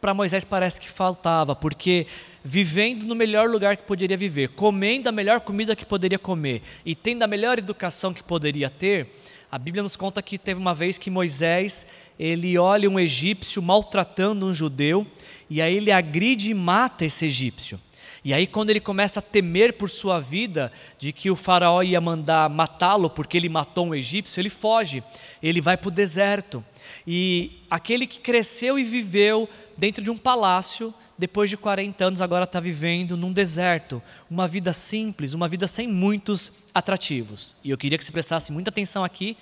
Para 0.00 0.14
Moisés 0.14 0.44
parece 0.44 0.80
que 0.80 0.88
faltava, 0.88 1.56
porque 1.56 2.06
vivendo 2.44 3.04
no 3.04 3.16
melhor 3.16 3.50
lugar 3.50 3.76
que 3.76 3.82
poderia 3.82 4.16
viver, 4.16 4.50
comendo 4.50 5.08
a 5.08 5.12
melhor 5.12 5.40
comida 5.40 5.74
que 5.74 5.84
poderia 5.84 6.20
comer 6.20 6.62
e 6.84 6.94
tendo 6.94 7.24
a 7.24 7.26
melhor 7.26 7.58
educação 7.58 8.14
que 8.14 8.22
poderia 8.22 8.70
ter, 8.70 9.12
a 9.50 9.58
Bíblia 9.58 9.82
nos 9.82 9.96
conta 9.96 10.22
que 10.22 10.38
teve 10.38 10.60
uma 10.60 10.72
vez 10.72 10.98
que 10.98 11.10
Moisés, 11.10 11.84
ele 12.16 12.56
olha 12.56 12.88
um 12.88 13.00
egípcio 13.00 13.60
maltratando 13.60 14.46
um 14.46 14.54
judeu, 14.54 15.04
e 15.50 15.60
aí 15.60 15.76
ele 15.76 15.90
agride 15.90 16.52
e 16.52 16.54
mata 16.54 17.04
esse 17.04 17.26
egípcio. 17.26 17.80
E 18.26 18.34
aí, 18.34 18.44
quando 18.44 18.70
ele 18.70 18.80
começa 18.80 19.20
a 19.20 19.22
temer 19.22 19.74
por 19.74 19.88
sua 19.88 20.18
vida, 20.18 20.72
de 20.98 21.12
que 21.12 21.30
o 21.30 21.36
faraó 21.36 21.80
ia 21.80 22.00
mandar 22.00 22.50
matá-lo 22.50 23.08
porque 23.08 23.36
ele 23.36 23.48
matou 23.48 23.86
um 23.86 23.94
egípcio, 23.94 24.40
ele 24.40 24.50
foge, 24.50 25.00
ele 25.40 25.60
vai 25.60 25.76
para 25.76 25.86
o 25.86 25.92
deserto. 25.92 26.64
E 27.06 27.62
aquele 27.70 28.04
que 28.04 28.18
cresceu 28.18 28.80
e 28.80 28.82
viveu 28.82 29.48
dentro 29.76 30.02
de 30.02 30.10
um 30.10 30.16
palácio, 30.16 30.92
depois 31.16 31.48
de 31.48 31.56
40 31.56 32.04
anos, 32.04 32.20
agora 32.20 32.42
está 32.42 32.58
vivendo 32.58 33.16
num 33.16 33.32
deserto, 33.32 34.02
uma 34.28 34.48
vida 34.48 34.72
simples, 34.72 35.32
uma 35.32 35.46
vida 35.46 35.68
sem 35.68 35.86
muitos 35.86 36.50
atrativos. 36.74 37.54
E 37.62 37.70
eu 37.70 37.78
queria 37.78 37.96
que 37.96 38.04
você 38.04 38.10
prestasse 38.10 38.50
muita 38.50 38.70
atenção 38.70 39.04
aqui, 39.04 39.36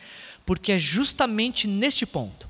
porque 0.44 0.72
é 0.72 0.78
justamente 0.78 1.66
neste 1.66 2.04
ponto, 2.04 2.46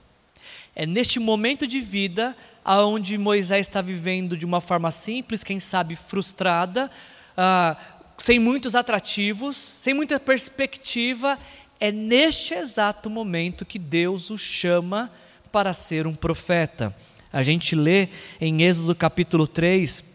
é 0.74 0.84
neste 0.84 1.20
momento 1.20 1.64
de 1.64 1.80
vida 1.80 2.36
aonde 2.64 3.18
Moisés 3.18 3.66
está 3.66 3.83
vivendo 3.83 4.37
de 4.37 4.47
uma 4.47 4.61
forma 4.61 4.90
simples, 4.90 5.44
quem 5.44 5.61
sabe 5.61 5.94
frustrada, 5.94 6.90
ah, 7.37 7.76
sem 8.16 8.38
muitos 8.38 8.75
atrativos, 8.75 9.56
sem 9.56 9.92
muita 9.92 10.18
perspectiva, 10.18 11.38
é 11.78 11.92
neste 11.92 12.54
exato 12.54 13.11
momento 13.11 13.66
que 13.66 13.78
Deus 13.78 14.30
o 14.30 14.38
chama 14.38 15.11
para 15.52 15.73
ser 15.73 16.06
um 16.06 16.14
profeta. 16.14 16.94
A 17.33 17.42
gente 17.42 17.75
lê 17.75 18.09
em 18.40 18.62
Êxodo 18.62 18.94
capítulo 18.94 19.47
3, 19.47 20.13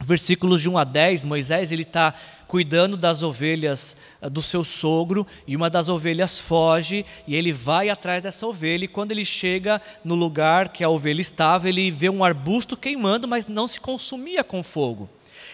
versículos 0.00 0.60
de 0.62 0.68
1 0.68 0.78
a 0.78 0.84
10, 0.84 1.24
Moisés 1.24 1.72
ele 1.72 1.82
está 1.82 2.14
cuidando 2.48 2.96
das 2.96 3.22
ovelhas 3.22 3.96
ah, 4.20 4.28
do 4.28 4.42
seu 4.42 4.64
sogro 4.64 5.24
e 5.46 5.54
uma 5.54 5.70
das 5.70 5.88
ovelhas 5.88 6.36
foge 6.38 7.06
e 7.26 7.36
ele 7.36 7.52
vai 7.52 7.88
atrás 7.88 8.22
dessa 8.22 8.44
ovelha 8.46 8.84
e 8.84 8.88
quando 8.88 9.12
ele 9.12 9.24
chega 9.24 9.80
no 10.04 10.16
lugar 10.16 10.70
que 10.70 10.82
a 10.82 10.88
ovelha 10.88 11.20
estava, 11.20 11.68
ele 11.68 11.90
vê 11.92 12.10
um 12.10 12.24
arbusto 12.24 12.76
queimando, 12.76 13.28
mas 13.28 13.46
não 13.46 13.68
se 13.68 13.80
consumia 13.80 14.42
com 14.42 14.64
fogo. 14.64 15.08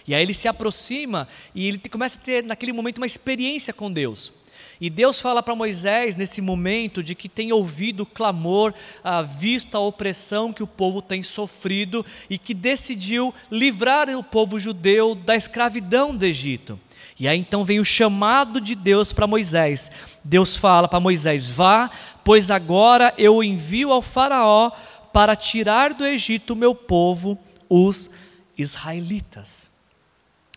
E 0.09 0.15
aí 0.15 0.23
ele 0.23 0.33
se 0.33 0.49
aproxima 0.49 1.29
e 1.55 1.69
ele 1.69 1.79
começa 1.79 2.19
a 2.19 2.23
ter 2.23 2.43
naquele 2.43 2.73
momento 2.73 2.99
uma 2.99 3.07
experiência 3.07 3.75
com 3.75 3.93
Deus. 3.93 4.33
E 4.81 4.91
Deus 4.91 5.21
fala 5.21 5.43
para 5.43 5.55
Moisés 5.55 6.15
nesse 6.15 6.41
momento 6.41 7.03
de 7.03 7.15
que 7.15 7.29
tem 7.29 7.53
ouvido 7.53 8.03
o 8.03 8.07
clamor, 8.07 8.75
ah, 9.03 9.23
visto 9.23 9.75
a 9.75 9.81
opressão 9.81 10.53
que 10.53 10.63
o 10.63 10.67
povo 10.67 11.01
tem 11.01 11.23
sofrido 11.23 12.05
e 12.29 12.37
que 12.37 12.53
decidiu 12.53 13.35
livrar 13.51 14.09
o 14.11 14.23
povo 14.23 14.59
judeu 14.59 15.15
da 15.15 15.35
escravidão 15.35 16.15
do 16.15 16.25
Egito. 16.25 16.79
E 17.19 17.27
aí 17.27 17.39
então 17.39 17.65
vem 17.65 17.81
o 17.81 17.85
chamado 17.85 18.61
de 18.61 18.75
Deus 18.75 19.13
para 19.13 19.27
Moisés. 19.27 19.91
Deus 20.23 20.55
fala 20.55 20.87
para 20.87 21.01
Moisés: 21.01 21.51
Vá, 21.51 21.91
pois 22.23 22.51
agora 22.51 23.15
eu 23.17 23.43
envio 23.43 23.91
ao 23.91 24.03
Faraó 24.03 24.71
para 25.13 25.35
tirar 25.35 25.95
do 25.95 26.05
Egito 26.05 26.53
o 26.53 26.57
meu 26.57 26.75
povo, 26.75 27.39
os 27.71 28.11
israelitas. 28.59 29.76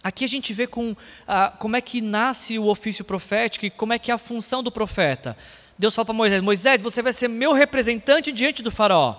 Aqui 0.03 0.23
a 0.23 0.27
gente 0.27 0.53
vê 0.53 0.65
com, 0.65 0.95
ah, 1.27 1.53
como 1.59 1.75
é 1.75 1.81
que 1.81 1.99
nasce 2.01 2.57
o 2.57 2.67
ofício 2.67 3.03
profético 3.03 3.65
e 3.65 3.69
como 3.69 3.91
é 3.91 3.99
que 3.99 4.11
é 4.11 4.13
a 4.13 4.17
função 4.17 4.63
do 4.63 4.71
profeta. 4.71 5.35
Deus 5.77 5.93
fala 5.93 6.05
para 6.05 6.13
Moisés: 6.13 6.41
Moisés, 6.41 6.81
você 6.81 7.01
vai 7.01 7.11
ser 7.11 7.27
meu 7.27 7.53
representante 7.53 8.31
diante 8.31 8.63
do 8.63 8.71
Faraó. 8.71 9.17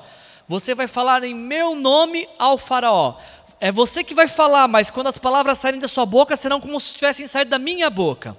Você 0.49 0.75
vai 0.75 0.87
falar 0.87 1.23
em 1.23 1.35
meu 1.35 1.75
nome 1.77 2.27
ao 2.39 2.59
Faraó. 2.59 3.19
É 3.61 3.71
você 3.71 4.03
que 4.03 4.15
vai 4.15 4.27
falar, 4.27 4.67
mas 4.69 4.91
quando 4.91 5.09
as 5.09 5.19
palavras 5.19 5.59
saírem 5.59 5.81
da 5.81 5.87
sua 5.87 6.07
boca, 6.07 6.35
serão 6.35 6.61
como 6.61 6.81
se 6.81 6.95
tivessem 6.95 7.27
saído 7.27 7.51
da 7.51 7.59
minha 7.59 7.91
boca. 7.91 8.37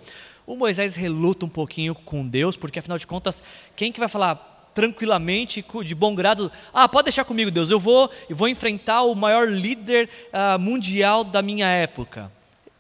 O 0.48 0.56
Moisés 0.56 0.96
reluta 0.96 1.46
um 1.46 1.50
pouquinho 1.50 1.94
com 1.94 2.28
Deus, 2.28 2.58
porque 2.58 2.80
afinal 2.80 2.98
de 2.98 3.06
contas, 3.06 3.44
quem 3.76 3.92
que 3.92 4.00
vai 4.00 4.10
falar 4.10 4.51
tranquilamente, 4.74 5.64
de 5.84 5.96
bom 5.96 6.16
grado, 6.16 6.52
ah, 6.74 6.88
pode 6.88 7.06
deixar 7.06 7.26
comigo, 7.26 7.52
Deus, 7.52 7.70
eu 7.70 7.80
vou, 7.80 8.10
eu 8.30 8.36
vou 8.36 8.48
enfrentar 8.48 9.04
o 9.04 9.16
maior 9.16 9.48
líder 9.48 10.10
uh, 10.28 10.60
mundial 10.60 11.24
da 11.24 11.42
minha 11.42 11.68
época. 11.68 12.32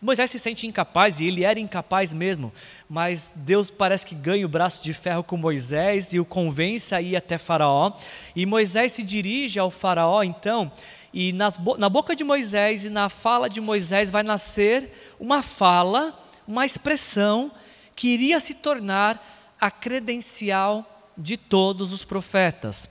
Moisés 0.02 0.32
se 0.32 0.40
sente 0.40 0.66
incapaz, 0.66 1.20
e 1.20 1.28
ele 1.28 1.44
era 1.44 1.60
incapaz 1.60 2.12
mesmo, 2.12 2.52
mas 2.90 3.32
Deus 3.36 3.70
parece 3.70 4.04
que 4.04 4.16
ganha 4.16 4.44
o 4.44 4.50
braço 4.50 4.84
de 4.84 4.94
ferro 4.94 5.24
com 5.24 5.38
Moisés 5.38 6.12
e 6.12 6.20
o 6.20 6.26
convence 6.26 6.96
a 6.96 7.02
ir 7.02 7.16
até 7.16 7.38
Faraó. 7.38 7.94
E 8.36 8.44
Moisés 8.48 8.94
se 8.94 9.04
dirige 9.04 9.60
ao 9.60 9.70
Faraó, 9.70 10.24
então, 10.24 10.72
e 11.14 11.32
nas, 11.34 11.60
na 11.78 11.88
boca 11.88 12.16
de 12.16 12.24
Moisés 12.24 12.86
e 12.86 12.90
na 12.90 13.10
fala 13.10 13.48
de 13.48 13.62
Moisés 13.62 14.10
vai 14.10 14.24
nascer 14.24 15.16
uma 15.20 15.44
fala, 15.44 16.18
uma 16.48 16.66
expressão 16.66 17.52
que 17.96 18.08
iria 18.08 18.40
se 18.40 18.56
tornar 18.56 19.54
a 19.60 19.70
credencial 19.70 20.84
de 21.22 21.38
todos 21.38 21.94
os 21.94 22.04
profetas. 22.04 22.90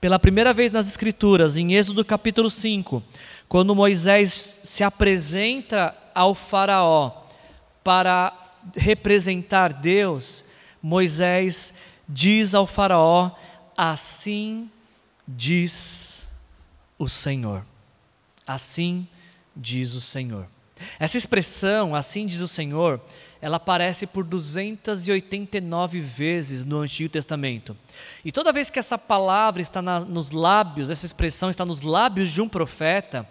Pela 0.00 0.18
primeira 0.18 0.52
vez 0.52 0.70
nas 0.70 0.86
Escrituras, 0.86 1.56
em 1.56 1.74
Êxodo 1.74 2.04
capítulo 2.04 2.50
5, 2.50 3.02
quando 3.48 3.74
Moisés 3.74 4.60
se 4.62 4.84
apresenta 4.84 5.96
ao 6.14 6.34
Faraó 6.34 7.24
para 7.82 8.32
representar 8.76 9.72
Deus, 9.72 10.44
Moisés 10.82 11.74
diz 12.08 12.54
ao 12.54 12.66
Faraó: 12.66 13.30
Assim 13.76 14.70
diz 15.26 16.28
o 16.98 17.08
Senhor. 17.08 17.64
Assim 18.46 19.06
diz 19.56 19.94
o 19.94 20.00
Senhor. 20.00 20.46
Essa 20.98 21.18
expressão, 21.18 21.94
assim 21.94 22.26
diz 22.26 22.40
o 22.40 22.48
Senhor, 22.48 23.00
ela 23.42 23.56
aparece 23.56 24.06
por 24.06 24.24
289 24.24 26.00
vezes 26.00 26.64
no 26.64 26.80
Antigo 26.80 27.08
Testamento. 27.08 27.76
E 28.24 28.30
toda 28.30 28.52
vez 28.52 28.68
que 28.68 28.78
essa 28.78 28.98
palavra 28.98 29.62
está 29.62 29.80
na, 29.80 30.00
nos 30.00 30.30
lábios, 30.30 30.90
essa 30.90 31.06
expressão 31.06 31.48
está 31.48 31.64
nos 31.64 31.80
lábios 31.80 32.30
de 32.30 32.42
um 32.42 32.48
profeta, 32.48 33.26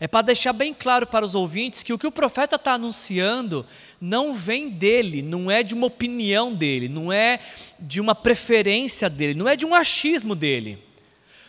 é 0.00 0.06
para 0.06 0.22
deixar 0.22 0.52
bem 0.52 0.72
claro 0.72 1.08
para 1.08 1.24
os 1.24 1.34
ouvintes 1.34 1.82
que 1.82 1.92
o 1.92 1.98
que 1.98 2.06
o 2.06 2.12
profeta 2.12 2.54
está 2.54 2.74
anunciando 2.74 3.66
não 4.00 4.32
vem 4.32 4.68
dele, 4.68 5.22
não 5.22 5.50
é 5.50 5.64
de 5.64 5.74
uma 5.74 5.88
opinião 5.88 6.54
dele, 6.54 6.88
não 6.88 7.12
é 7.12 7.40
de 7.80 8.00
uma 8.00 8.14
preferência 8.14 9.10
dele, 9.10 9.34
não 9.34 9.48
é 9.48 9.56
de 9.56 9.66
um 9.66 9.74
achismo 9.74 10.36
dele. 10.36 10.80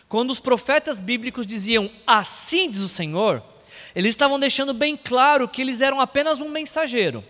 Quando 0.08 0.32
os 0.32 0.40
profetas 0.40 0.98
bíblicos 0.98 1.46
diziam 1.46 1.88
assim 2.04 2.68
diz 2.68 2.80
o 2.80 2.88
Senhor, 2.88 3.40
eles 3.94 4.10
estavam 4.10 4.36
deixando 4.36 4.74
bem 4.74 4.96
claro 4.96 5.46
que 5.46 5.62
eles 5.62 5.80
eram 5.80 6.00
apenas 6.00 6.40
um 6.40 6.48
mensageiro 6.48 7.22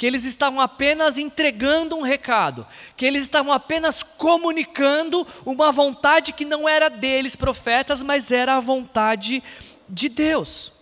que 0.00 0.06
eles 0.06 0.24
estavam 0.24 0.62
apenas 0.62 1.18
entregando 1.18 1.94
um 1.94 2.00
recado, 2.00 2.66
que 2.96 3.04
eles 3.04 3.22
estavam 3.22 3.52
apenas 3.52 4.02
comunicando 4.02 5.26
uma 5.44 5.70
vontade 5.70 6.32
que 6.32 6.46
não 6.46 6.66
era 6.66 6.88
deles, 6.88 7.36
profetas, 7.36 8.02
mas 8.02 8.30
era 8.30 8.56
a 8.56 8.60
vontade 8.60 9.42
de 9.86 10.08
Deus. 10.08 10.72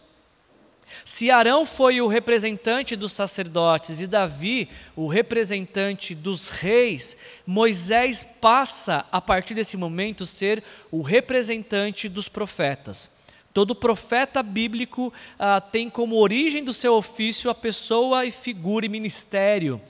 Se 1.05 1.33
Arão 1.33 1.67
foi 1.67 2.01
o 2.01 2.07
representante 2.07 2.95
dos 2.95 3.11
sacerdotes 3.11 4.01
e 4.01 4.07
Davi 4.07 4.69
o 4.95 5.09
representante 5.09 6.15
dos 6.15 6.51
reis, 6.51 7.17
Moisés 7.45 8.25
passa, 8.41 9.05
a 9.11 9.21
partir 9.21 9.55
desse 9.55 9.77
momento, 9.77 10.27
ser 10.27 10.63
o 10.93 11.03
representante 11.03 12.09
dos 12.09 12.29
profetas. 12.29 13.11
Todo 13.59 13.75
profeta 13.75 14.41
bíblico 14.41 15.13
ah, 15.37 15.61
tem 15.61 15.91
como 15.91 16.15
origem 16.15 16.63
do 16.63 16.73
seu 16.73 16.95
ofício 16.95 17.51
a 17.51 17.55
pessoa 17.57 18.25
e 18.25 18.31
figura 18.31 18.87
e 18.87 18.89
ministério 18.89 19.81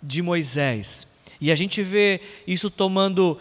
de 0.00 0.22
Moisés. 0.22 1.08
E 1.40 1.50
a 1.50 1.56
gente 1.56 1.82
vê 1.82 2.20
isso 2.46 2.70
tomando 2.70 3.36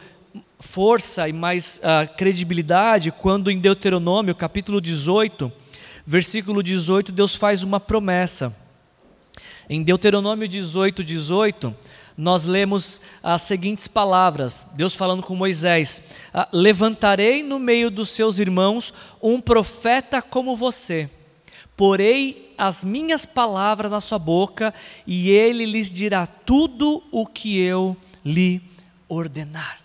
força 0.60 1.30
e 1.30 1.34
mais 1.34 1.80
ah, 1.84 2.08
credibilidade 2.08 3.12
quando 3.12 3.52
em 3.52 3.60
Deuteronômio, 3.60 4.34
capítulo 4.34 4.82
18, 4.82 5.54
versículo 6.04 6.64
18, 6.64 7.12
Deus 7.12 7.36
faz 7.36 7.62
uma 7.62 7.80
promessa. 7.80 8.58
Em 9.70 9.84
Deuteronômio 9.84 10.48
18, 10.48 11.04
18, 11.04 11.76
nós 12.18 12.46
lemos 12.46 13.02
as 13.22 13.42
seguintes 13.42 13.88
palavras: 13.88 14.68
Deus 14.74 14.94
falando 14.96 15.24
com 15.24 15.36
Moisés: 15.36 16.02
ah, 16.34 16.48
Levantarei 16.52 17.44
no 17.44 17.60
meio 17.60 17.92
dos 17.92 18.10
seus 18.10 18.40
irmãos 18.40 18.94
um 19.22 19.42
profeta 19.42 20.22
como 20.22 20.56
você, 20.56 21.10
porei 21.76 22.54
as 22.58 22.86
minhas 22.86 23.26
palavras 23.26 23.92
na 23.92 24.00
sua 24.00 24.18
boca, 24.18 24.74
e 25.06 25.30
ele 25.30 25.66
lhes 25.66 25.92
dirá 25.92 26.26
tudo 26.26 27.04
o 27.12 27.26
que 27.26 27.60
eu 27.60 27.98
lhe 28.24 28.62
ordenar. 29.10 29.82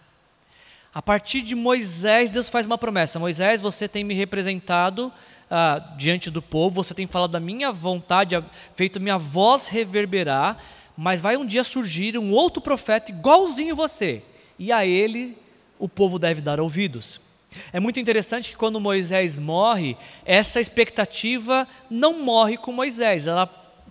A 0.95 1.03
partir 1.03 1.41
de 1.41 1.55
Moisés, 1.55 2.31
Deus 2.31 2.49
faz 2.49 2.65
uma 2.65 2.79
promessa: 2.79 3.19
Moisés, 3.19 3.61
você 3.61 3.89
tem 3.89 4.05
me 4.05 4.15
representado 4.15 5.13
ah, 5.51 5.95
diante 5.97 6.31
do 6.31 6.41
povo, 6.41 6.85
você 6.85 6.95
tem 6.95 7.09
falado 7.09 7.33
da 7.33 7.41
minha 7.41 7.73
vontade, 7.73 8.41
feito 8.73 9.01
minha 9.01 9.19
voz 9.19 9.67
reverberar 9.67 10.57
mas 11.03 11.19
vai 11.19 11.35
um 11.35 11.47
dia 11.47 11.65
surgir 11.65 12.19
um 12.19 12.31
outro 12.31 12.61
profeta 12.61 13.11
igualzinho 13.11 13.75
você, 13.75 14.23
e 14.59 14.71
a 14.71 14.85
ele 14.85 15.35
o 15.79 15.89
povo 15.89 16.19
deve 16.19 16.43
dar 16.43 16.61
ouvidos. 16.61 17.19
É 17.73 17.81
muito 17.81 17.99
interessante 17.99 18.51
que 18.51 18.57
quando 18.57 18.79
Moisés 18.79 19.39
morre, 19.39 19.97
essa 20.27 20.61
expectativa 20.61 21.67
não 21.89 22.23
morre 22.23 22.59
com 22.59 22.71
Moisés, 22.71 23.27
ela, 23.27 23.49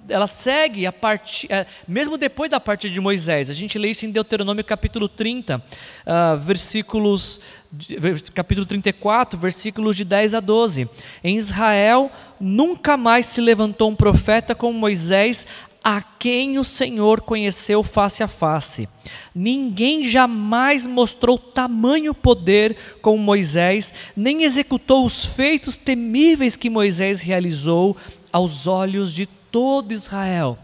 ela 0.07 0.27
segue 0.27 0.85
a 0.85 0.91
partir, 0.91 1.51
é, 1.51 1.65
mesmo 1.87 2.15
depois 2.15 2.51
da 2.51 2.59
parte 2.59 2.87
de 2.87 3.01
Moisés. 3.01 3.49
A 3.49 3.55
gente 3.55 3.79
lê 3.79 3.89
isso 3.89 4.05
em 4.05 4.11
Deuteronômio 4.11 4.63
capítulo 4.63 5.09
30, 5.09 5.57
uh, 5.57 6.37
versículos, 6.37 7.41
capítulo 8.35 8.67
34, 8.67 9.37
versículos 9.39 9.95
de 9.95 10.05
10 10.05 10.35
a 10.35 10.39
12. 10.39 10.87
Em 11.23 11.37
Israel 11.37 12.11
nunca 12.39 12.95
mais 12.95 13.25
se 13.25 13.41
levantou 13.41 13.89
um 13.89 13.95
profeta 13.95 14.53
como 14.53 14.77
Moisés, 14.77 15.45
a 15.83 16.01
quem 16.01 16.59
o 16.59 16.63
Senhor 16.63 17.21
conheceu 17.21 17.83
face 17.83 18.21
a 18.21 18.27
face. 18.27 18.87
Ninguém 19.33 20.03
jamais 20.03 20.85
mostrou 20.85 21.37
tamanho 21.37 22.13
poder 22.13 22.75
como 23.01 23.17
Moisés, 23.17 23.93
nem 24.15 24.43
executou 24.43 25.05
os 25.05 25.25
feitos 25.25 25.77
temíveis 25.77 26.55
que 26.55 26.69
Moisés 26.69 27.21
realizou 27.21 27.95
aos 28.31 28.67
olhos 28.67 29.13
de 29.13 29.25
todo 29.25 29.93
Israel. 29.93 30.57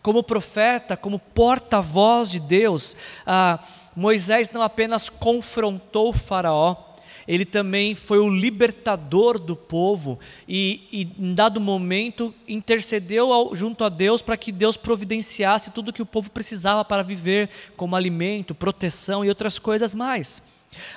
Como 0.00 0.22
profeta, 0.22 0.96
como 0.96 1.18
porta-voz 1.18 2.30
de 2.30 2.40
Deus, 2.40 2.96
ah, 3.26 3.58
Moisés 3.94 4.50
não 4.50 4.62
apenas 4.62 5.08
confrontou 5.08 6.12
Faraó, 6.12 6.91
ele 7.26 7.44
também 7.44 7.94
foi 7.94 8.18
o 8.18 8.28
libertador 8.28 9.38
do 9.38 9.54
povo 9.54 10.18
e, 10.48 10.88
e 10.92 11.02
em 11.18 11.34
dado 11.34 11.60
momento, 11.60 12.34
intercedeu 12.48 13.32
ao, 13.32 13.54
junto 13.54 13.84
a 13.84 13.88
Deus 13.88 14.22
para 14.22 14.36
que 14.36 14.50
Deus 14.50 14.76
providenciasse 14.76 15.70
tudo 15.70 15.92
que 15.92 16.02
o 16.02 16.06
povo 16.06 16.30
precisava 16.30 16.84
para 16.84 17.02
viver, 17.02 17.48
como 17.76 17.96
alimento, 17.96 18.54
proteção 18.54 19.24
e 19.24 19.28
outras 19.28 19.58
coisas 19.58 19.94
mais. 19.94 20.42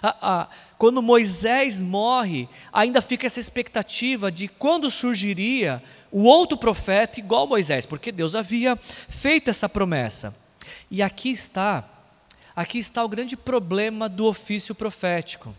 Ah, 0.02 0.16
ah, 0.22 0.48
quando 0.78 1.02
Moisés 1.02 1.82
morre, 1.82 2.48
ainda 2.72 3.02
fica 3.02 3.28
essa 3.28 3.40
expectativa 3.40 4.32
de 4.32 4.48
quando 4.48 4.90
surgiria 4.90 5.84
o 6.12 6.24
outro 6.24 6.58
profeta 6.58 7.20
igual 7.20 7.46
Moisés, 7.46 7.86
porque 7.86 8.12
Deus 8.12 8.36
havia 8.36 8.80
feito 9.10 9.50
essa 9.50 9.68
promessa. 9.68 10.36
E 10.90 11.02
aqui 11.02 11.30
está, 11.30 11.84
aqui 12.56 12.80
está 12.80 13.04
o 13.04 13.10
grande 13.10 13.36
problema 13.36 14.08
do 14.08 14.26
ofício 14.26 14.74
profético 14.74 15.54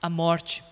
a 0.00 0.08
morte. 0.08 0.62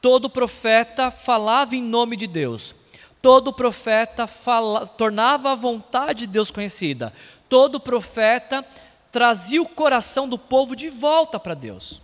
Todo 0.00 0.28
profeta 0.28 1.10
falava 1.10 1.74
em 1.74 1.82
nome 1.82 2.16
de 2.16 2.26
Deus. 2.26 2.74
Todo 3.22 3.52
profeta 3.52 4.26
fala, 4.26 4.86
tornava 4.86 5.52
a 5.52 5.54
vontade 5.54 6.20
de 6.20 6.26
Deus 6.26 6.50
conhecida. 6.50 7.12
todo 7.48 7.80
profeta 7.80 8.64
trazia 9.10 9.62
o 9.62 9.68
coração 9.68 10.28
do 10.28 10.36
povo 10.36 10.74
de 10.74 10.90
volta 10.90 11.38
para 11.38 11.54
Deus. 11.54 12.02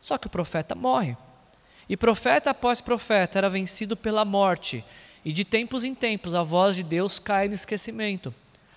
Só 0.00 0.18
que 0.18 0.26
o 0.26 0.30
profeta 0.30 0.74
morre. 0.74 1.16
E 1.88 1.96
profeta 1.96 2.50
após 2.50 2.80
profeta 2.80 3.38
era 3.38 3.50
vencido 3.50 3.96
pela 3.96 4.24
morte. 4.24 4.84
E 5.24 5.32
de 5.32 5.44
tempos 5.44 5.84
em 5.84 5.94
tempos 5.94 6.34
a 6.34 6.42
voz 6.42 6.76
de 6.76 6.82
Deus 6.82 7.18
cai 7.18 7.48
no 7.48 7.54
esquecimento 7.54 8.34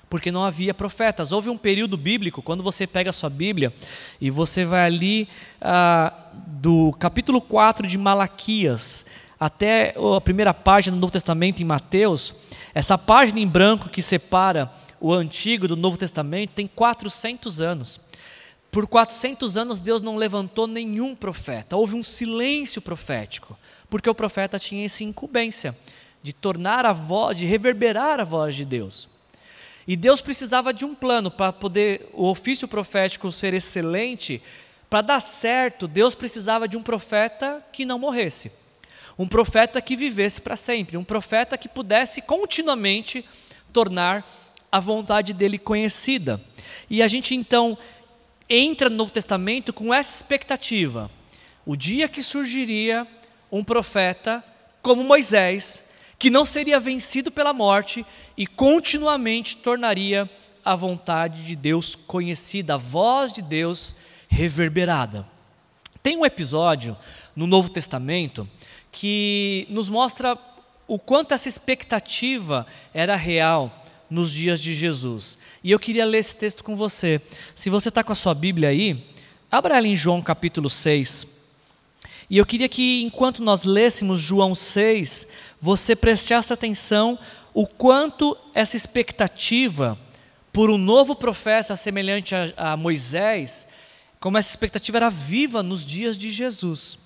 porque 0.10 0.32
não 0.32 0.44
havia 0.44 0.74
profetas. 0.74 1.32
Houve 1.32 1.50
um 1.50 1.58
período 1.58 1.98
bíblico, 1.98 2.42
quando 2.42 2.64
você 2.64 2.86
pega 2.86 3.10
a 3.10 3.14
sua 3.14 3.30
Bíblia 3.30 3.74
e 4.20 4.30
você 4.30 4.66
vai 4.66 4.86
ali 4.86 5.28
ah, 5.62 6.14
do 6.34 6.94
capítulo 7.00 7.42
4 7.42 7.88
de 7.88 7.98
Malaquias 7.98 9.06
até 9.40 9.94
a 10.18 10.22
primeira 10.22 10.54
página 10.54 10.96
do 10.96 11.02
Novo 11.02 11.12
Testamento 11.12 11.62
em 11.62 11.66
Mateus, 11.66 12.34
essa 12.74 12.98
página 12.98 13.40
em 13.40 13.48
branco 13.48 13.90
que 13.90 14.02
separa 14.02 14.72
o 15.00 15.14
Antigo 15.14 15.68
do 15.68 15.76
Novo 15.76 15.98
Testamento 15.98 16.52
tem 16.52 16.68
400 16.68 17.62
anos. 17.62 18.00
Por 18.72 18.88
400 18.88 19.58
anos 19.58 19.80
Deus 19.80 20.02
não 20.02 20.18
levantou 20.18 20.68
nenhum 20.68 21.16
profeta, 21.16 21.78
houve 21.78 21.96
um 21.96 22.04
silêncio 22.04 22.82
profético, 22.82 23.58
porque 23.90 24.10
o 24.10 24.16
profeta 24.16 24.60
tinha 24.60 24.86
essa 24.86 25.04
incumbência 25.04 25.76
de 26.22 26.34
tornar 26.34 26.86
a 26.86 26.92
voz, 26.92 27.38
de 27.38 27.46
reverberar 27.46 28.20
a 28.20 28.24
voz 28.24 28.56
de 28.56 28.66
Deus. 28.66 29.15
E 29.88 29.96
Deus 29.96 30.22
precisava 30.22 30.74
de 30.74 30.84
um 30.84 30.96
plano 30.96 31.30
para 31.30 31.54
poder 31.54 32.10
o 32.14 32.26
ofício 32.28 32.68
profético 32.68 33.32
ser 33.32 33.54
excelente, 33.54 34.42
para 34.90 35.02
dar 35.02 35.20
certo, 35.20 35.88
Deus 35.88 36.16
precisava 36.16 36.68
de 36.68 36.78
um 36.78 36.82
profeta 36.82 37.64
que 37.72 37.86
não 37.86 38.00
morresse. 38.00 38.52
Um 39.18 39.28
profeta 39.28 39.82
que 39.82 39.96
vivesse 39.96 40.42
para 40.42 40.56
sempre, 40.56 40.98
um 40.98 41.04
profeta 41.04 41.58
que 41.58 41.70
pudesse 41.70 42.22
continuamente 42.22 43.26
tornar 43.72 44.26
a 44.72 44.80
vontade 44.80 45.34
dele 45.34 45.58
conhecida. 45.58 46.42
E 46.90 47.02
a 47.02 47.08
gente 47.08 47.34
então 47.34 47.78
entra 48.50 48.90
no 48.90 48.98
Novo 48.98 49.12
Testamento 49.12 49.72
com 49.72 49.94
essa 49.94 50.18
expectativa. 50.18 51.10
O 51.66 51.76
dia 51.76 52.08
que 52.08 52.22
surgiria 52.22 53.08
um 53.52 53.64
profeta 53.64 54.44
como 54.82 55.04
Moisés, 55.04 55.85
que 56.18 56.30
não 56.30 56.46
seria 56.46 56.80
vencido 56.80 57.32
pela 57.32 57.54
morte 57.54 58.06
e 58.38 58.48
continuamente 58.48 59.58
tornaria 59.58 60.30
a 60.64 60.76
vontade 60.76 61.44
de 61.44 61.56
Deus 61.56 61.96
conhecida, 61.96 62.76
a 62.76 62.78
voz 62.78 63.32
de 63.32 63.42
Deus 63.42 63.96
reverberada. 64.28 65.26
Tem 66.02 66.18
um 66.18 66.26
episódio 66.26 66.98
no 67.36 67.46
Novo 67.46 67.70
Testamento 67.70 68.48
que 68.92 69.68
nos 69.70 69.90
mostra 69.90 70.38
o 70.88 70.98
quanto 70.98 71.34
essa 71.34 71.50
expectativa 71.50 72.66
era 72.94 73.16
real 73.16 73.84
nos 74.10 74.32
dias 74.32 74.60
de 74.60 74.74
Jesus. 74.74 75.38
E 75.64 75.72
eu 75.72 75.80
queria 75.80 76.06
ler 76.06 76.20
esse 76.20 76.36
texto 76.36 76.64
com 76.64 76.76
você. 76.76 77.22
Se 77.56 77.70
você 77.70 77.90
está 77.90 78.04
com 78.04 78.12
a 78.12 78.16
sua 78.16 78.34
Bíblia 78.34 78.70
aí, 78.70 79.06
abra 79.52 79.78
ela 79.78 79.88
em 79.88 79.96
João 79.96 80.22
capítulo 80.22 80.70
6. 80.70 81.35
E 82.30 82.38
eu 82.38 82.46
queria 82.46 82.68
que, 82.68 83.04
enquanto 83.04 83.44
nós 83.44 83.64
lêssemos 83.64 84.20
João 84.20 84.56
6, 84.56 85.28
você 85.62 85.96
prestasse 85.96 86.52
atenção 86.52 87.20
o 87.54 87.68
quanto 87.68 88.38
essa 88.54 88.76
expectativa 88.76 89.98
por 90.52 90.70
um 90.70 90.78
novo 90.78 91.16
profeta 91.16 91.76
semelhante 91.76 92.34
a, 92.34 92.72
a 92.74 92.78
Moisés, 92.78 93.68
como 94.20 94.38
essa 94.38 94.50
expectativa 94.50 94.98
era 94.98 95.10
viva 95.10 95.62
nos 95.62 95.86
dias 95.86 96.18
de 96.18 96.32
Jesus. 96.32 96.98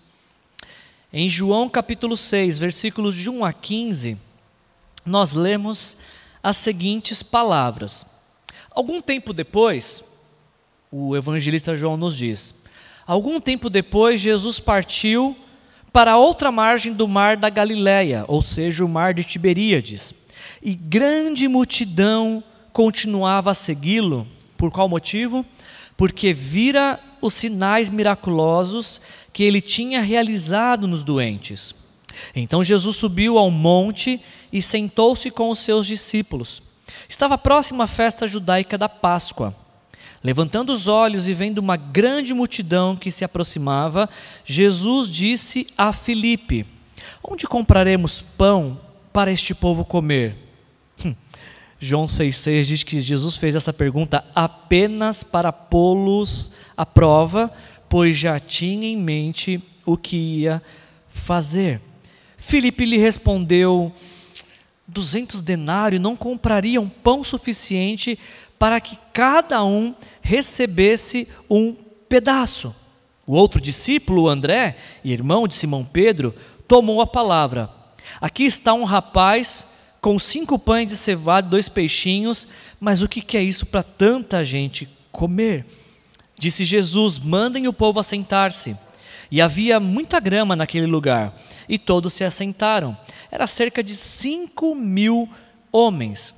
Em 1.12 1.28
João 1.28 1.68
capítulo 1.68 2.16
6, 2.16 2.60
versículos 2.60 3.16
de 3.16 3.30
1 3.30 3.44
a 3.44 3.52
15, 3.52 4.18
nós 5.06 5.34
lemos 5.34 5.98
as 6.42 6.58
seguintes 6.58 7.22
palavras. 7.22 8.06
Algum 8.72 9.02
tempo 9.02 9.34
depois, 9.34 10.04
o 10.92 11.16
evangelista 11.16 11.76
João 11.76 11.98
nos 11.98 12.16
diz: 12.16 12.54
Algum 13.10 13.40
tempo 13.40 13.72
depois, 13.72 14.22
Jesus 14.22 14.60
partiu 14.60 15.36
para 15.92 16.16
outra 16.16 16.52
margem 16.52 16.94
do 16.94 17.08
mar 17.08 17.36
da 17.36 17.50
Galileia, 17.50 18.24
ou 18.28 18.40
seja, 18.40 18.86
o 18.86 18.88
mar 18.88 19.16
de 19.16 19.24
Tiberíades 19.24 20.14
e 20.62 20.76
grande 20.76 21.48
multidão 21.48 22.44
continuava 22.72 23.50
a 23.50 23.56
segui-lo. 23.56 24.28
Por 24.56 24.70
qual 24.70 24.88
motivo? 24.88 25.44
Porque 25.98 26.36
vira 26.36 27.00
os 27.20 27.34
sinais 27.34 27.90
miraculosos 27.90 29.02
que 29.34 29.44
ele 29.44 29.60
tinha 29.60 30.02
realizado 30.02 30.88
nos 30.88 31.04
doentes. 31.04 31.74
Então 32.36 32.64
Jesus 32.64 32.98
subiu 32.98 33.40
ao 33.40 33.50
monte 33.50 34.22
e 34.54 34.62
sentou-se 34.62 35.32
com 35.32 35.50
os 35.50 35.58
seus 35.58 35.88
discípulos. 35.88 36.62
Estava 37.10 37.40
próxima 37.40 37.86
a 37.86 37.88
festa 37.88 38.28
judaica 38.28 38.78
da 38.78 38.88
Páscoa. 38.88 39.56
Levantando 40.24 40.74
os 40.74 40.88
olhos 40.88 41.28
e 41.28 41.34
vendo 41.34 41.60
uma 41.60 41.78
grande 41.78 42.34
multidão 42.34 42.96
que 42.96 43.10
se 43.10 43.24
aproximava, 43.24 44.10
Jesus 44.44 45.08
disse 45.08 45.68
a 45.78 45.94
Filipe: 45.94 46.66
Onde 47.24 47.48
compraremos 47.48 48.22
pão 48.38 48.78
para 49.14 49.32
este 49.32 49.56
povo 49.56 49.86
comer? 49.86 50.36
João 51.80 52.06
6,6 52.06 52.64
diz 52.66 52.84
que 52.84 53.00
Jesus 53.00 53.38
fez 53.38 53.56
essa 53.56 53.72
pergunta 53.72 54.26
apenas 54.36 55.24
para 55.24 55.54
pô-los 55.54 56.52
à 56.76 56.86
prova, 56.86 57.50
pois 57.88 58.18
já 58.18 58.38
tinha 58.38 58.88
em 58.88 58.98
mente 58.98 59.64
o 59.86 59.96
que 59.96 60.18
ia 60.18 60.62
fazer. 61.08 61.80
Filipe 62.38 62.84
lhe 62.84 62.98
respondeu: 62.98 63.94
duzentos 64.86 65.42
denários 65.42 66.02
não 66.02 66.18
comprariam 66.18 66.90
pão 66.90 67.24
suficiente 67.24 68.20
para 68.60 68.82
que 68.82 69.00
cada 69.14 69.64
um 69.64 69.96
recebesse 70.22 71.28
um 71.50 71.74
pedaço. 72.10 72.76
O 73.26 73.34
outro 73.34 73.62
discípulo, 73.62 74.28
André, 74.28 74.76
irmão 75.04 75.48
de 75.48 75.56
Simão 75.56 75.86
Pedro, 75.86 76.36
tomou 76.68 77.02
a 77.02 77.08
palavra. 77.08 77.70
Aqui 78.20 78.44
está 78.44 78.74
um 78.74 78.84
rapaz 78.84 79.66
com 80.02 80.20
cinco 80.20 80.60
pães 80.60 80.88
de 80.88 80.98
cevada 80.98 81.48
e 81.48 81.50
dois 81.50 81.70
peixinhos, 81.70 82.48
mas 82.80 83.02
o 83.02 83.08
que 83.08 83.38
é 83.38 83.42
isso 83.42 83.66
para 83.66 83.84
tanta 83.84 84.44
gente 84.44 84.90
comer? 85.12 85.66
Disse 86.38 86.66
Jesus: 86.66 87.18
mandem 87.18 87.68
o 87.68 87.74
povo 87.74 88.00
assentar-se. 88.00 88.76
E 89.32 89.42
havia 89.42 89.80
muita 89.80 90.20
grama 90.20 90.56
naquele 90.56 90.88
lugar, 90.88 91.36
e 91.68 91.78
todos 91.78 92.14
se 92.14 92.24
assentaram. 92.24 92.98
Era 93.30 93.46
cerca 93.46 93.84
de 93.84 93.96
cinco 93.96 94.74
mil 94.74 95.30
homens. 95.72 96.34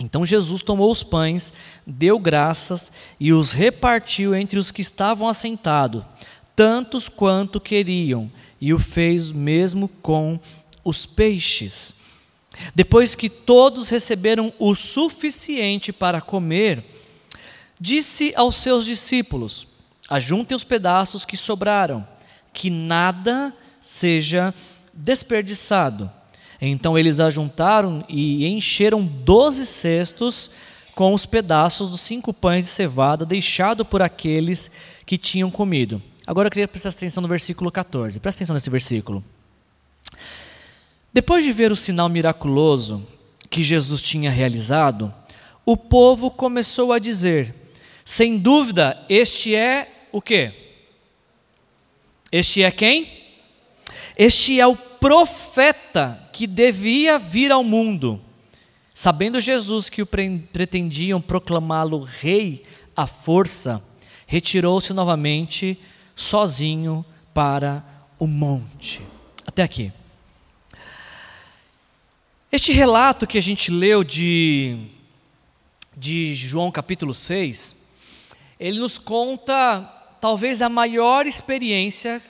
Então 0.00 0.24
Jesus 0.24 0.62
tomou 0.62 0.90
os 0.90 1.02
pães, 1.02 1.52
deu 1.86 2.18
graças 2.18 2.90
e 3.20 3.32
os 3.32 3.52
repartiu 3.52 4.34
entre 4.34 4.58
os 4.58 4.70
que 4.70 4.80
estavam 4.80 5.28
assentados, 5.28 6.02
tantos 6.56 7.08
quanto 7.08 7.60
queriam, 7.60 8.30
e 8.60 8.72
o 8.72 8.78
fez 8.78 9.30
mesmo 9.32 9.88
com 9.88 10.40
os 10.84 11.04
peixes. 11.04 11.94
Depois 12.74 13.14
que 13.14 13.28
todos 13.28 13.88
receberam 13.88 14.52
o 14.58 14.74
suficiente 14.74 15.92
para 15.92 16.20
comer, 16.20 16.84
disse 17.80 18.32
aos 18.36 18.56
seus 18.56 18.84
discípulos: 18.84 19.66
Ajuntem 20.08 20.56
os 20.56 20.64
pedaços 20.64 21.24
que 21.24 21.36
sobraram, 21.36 22.06
que 22.52 22.70
nada 22.70 23.54
seja 23.80 24.54
desperdiçado. 24.92 26.10
Então 26.64 26.96
eles 26.96 27.18
ajuntaram 27.18 28.04
e 28.08 28.46
encheram 28.46 29.04
doze 29.04 29.66
cestos 29.66 30.48
com 30.94 31.12
os 31.12 31.26
pedaços 31.26 31.90
dos 31.90 32.00
cinco 32.00 32.32
pães 32.32 32.66
de 32.66 32.70
cevada 32.70 33.26
deixado 33.26 33.84
por 33.84 34.00
aqueles 34.00 34.70
que 35.04 35.18
tinham 35.18 35.50
comido. 35.50 36.00
Agora 36.24 36.46
eu 36.46 36.50
queria 36.52 36.68
prestar 36.68 36.90
atenção 36.90 37.20
no 37.20 37.26
versículo 37.28 37.68
14. 37.72 38.20
Presta 38.20 38.38
atenção 38.38 38.54
nesse 38.54 38.70
versículo. 38.70 39.24
Depois 41.12 41.44
de 41.44 41.50
ver 41.50 41.72
o 41.72 41.76
sinal 41.76 42.08
miraculoso 42.08 43.04
que 43.50 43.64
Jesus 43.64 44.00
tinha 44.00 44.30
realizado, 44.30 45.12
o 45.66 45.76
povo 45.76 46.30
começou 46.30 46.92
a 46.92 47.00
dizer: 47.00 47.52
sem 48.04 48.38
dúvida, 48.38 49.04
este 49.08 49.52
é 49.52 50.06
o 50.12 50.22
quê? 50.22 50.52
Este 52.30 52.62
é 52.62 52.70
quem? 52.70 53.10
Este 54.16 54.60
é 54.60 54.66
o 54.66 54.76
profeta 55.02 56.30
que 56.32 56.46
devia 56.46 57.18
vir 57.18 57.50
ao 57.50 57.64
mundo. 57.64 58.20
Sabendo 58.94 59.40
Jesus 59.40 59.90
que 59.90 60.00
o 60.00 60.06
pretendiam 60.06 61.20
proclamá-lo 61.20 62.04
rei 62.04 62.64
à 62.94 63.04
força, 63.04 63.82
retirou-se 64.28 64.92
novamente 64.92 65.76
sozinho 66.14 67.04
para 67.34 67.84
o 68.16 68.28
monte. 68.28 69.02
Até 69.44 69.64
aqui. 69.64 69.92
Este 72.52 72.70
relato 72.70 73.26
que 73.26 73.38
a 73.38 73.42
gente 73.42 73.72
leu 73.72 74.04
de, 74.04 74.86
de 75.96 76.32
João 76.36 76.70
capítulo 76.70 77.12
6, 77.12 77.74
ele 78.60 78.78
nos 78.78 78.98
conta 78.98 79.80
talvez 80.20 80.62
a 80.62 80.68
maior 80.68 81.26
experiência 81.26 82.22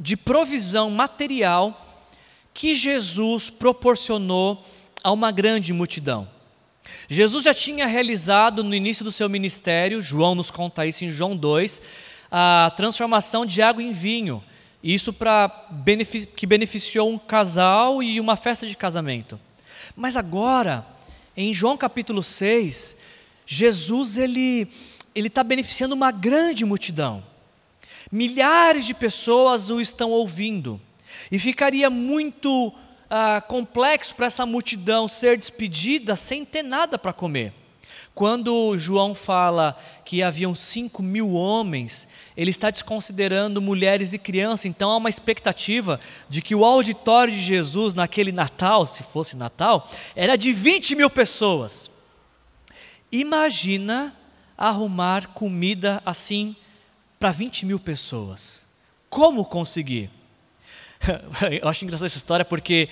de 0.00 0.16
provisão 0.16 0.88
material 0.88 1.82
que 2.54 2.74
Jesus 2.74 3.50
proporcionou 3.50 4.64
a 5.02 5.10
uma 5.10 5.30
grande 5.30 5.72
multidão. 5.72 6.26
Jesus 7.08 7.44
já 7.44 7.52
tinha 7.52 7.86
realizado 7.86 8.62
no 8.62 8.74
início 8.74 9.04
do 9.04 9.12
seu 9.12 9.28
ministério, 9.28 10.00
João 10.00 10.34
nos 10.34 10.50
conta 10.50 10.86
isso 10.86 11.04
em 11.04 11.10
João 11.10 11.36
2, 11.36 11.82
a 12.30 12.72
transformação 12.76 13.44
de 13.44 13.60
água 13.60 13.82
em 13.82 13.92
vinho. 13.92 14.42
Isso 14.82 15.12
para 15.12 15.68
que 16.36 16.46
beneficiou 16.46 17.10
um 17.10 17.18
casal 17.18 18.02
e 18.02 18.20
uma 18.20 18.36
festa 18.36 18.66
de 18.66 18.76
casamento. 18.76 19.40
Mas 19.96 20.16
agora, 20.16 20.86
em 21.36 21.52
João 21.52 21.76
capítulo 21.76 22.22
6, 22.22 22.96
Jesus 23.46 24.16
ele 24.16 24.68
ele 25.14 25.28
está 25.28 25.44
beneficiando 25.44 25.94
uma 25.94 26.10
grande 26.10 26.64
multidão. 26.64 27.22
Milhares 28.10 28.84
de 28.84 28.92
pessoas 28.92 29.70
o 29.70 29.80
estão 29.80 30.10
ouvindo. 30.10 30.80
E 31.30 31.38
ficaria 31.38 31.88
muito 31.90 32.72
ah, 33.10 33.40
complexo 33.40 34.14
para 34.14 34.26
essa 34.26 34.44
multidão 34.44 35.06
ser 35.06 35.36
despedida 35.38 36.16
sem 36.16 36.44
ter 36.44 36.62
nada 36.62 36.98
para 36.98 37.12
comer. 37.12 37.52
Quando 38.14 38.78
João 38.78 39.12
fala 39.12 39.76
que 40.04 40.22
haviam 40.22 40.54
cinco 40.54 41.02
mil 41.02 41.32
homens, 41.32 42.06
ele 42.36 42.50
está 42.50 42.70
desconsiderando 42.70 43.60
mulheres 43.60 44.12
e 44.12 44.18
crianças, 44.18 44.66
então 44.66 44.90
há 44.90 44.96
uma 44.96 45.10
expectativa 45.10 45.98
de 46.28 46.40
que 46.40 46.54
o 46.54 46.64
auditório 46.64 47.34
de 47.34 47.42
Jesus 47.42 47.92
naquele 47.92 48.30
Natal, 48.30 48.86
se 48.86 49.02
fosse 49.02 49.36
Natal, 49.36 49.90
era 50.14 50.36
de 50.36 50.52
20 50.52 50.94
mil 50.94 51.10
pessoas. 51.10 51.90
Imagina 53.10 54.14
arrumar 54.56 55.28
comida 55.28 56.00
assim 56.06 56.54
para 57.18 57.32
20 57.32 57.66
mil 57.66 57.80
pessoas. 57.80 58.64
Como 59.10 59.44
conseguir? 59.44 60.08
Eu 61.62 61.68
acho 61.68 61.84
engraçada 61.84 62.06
essa 62.06 62.16
história 62.16 62.44
porque 62.44 62.88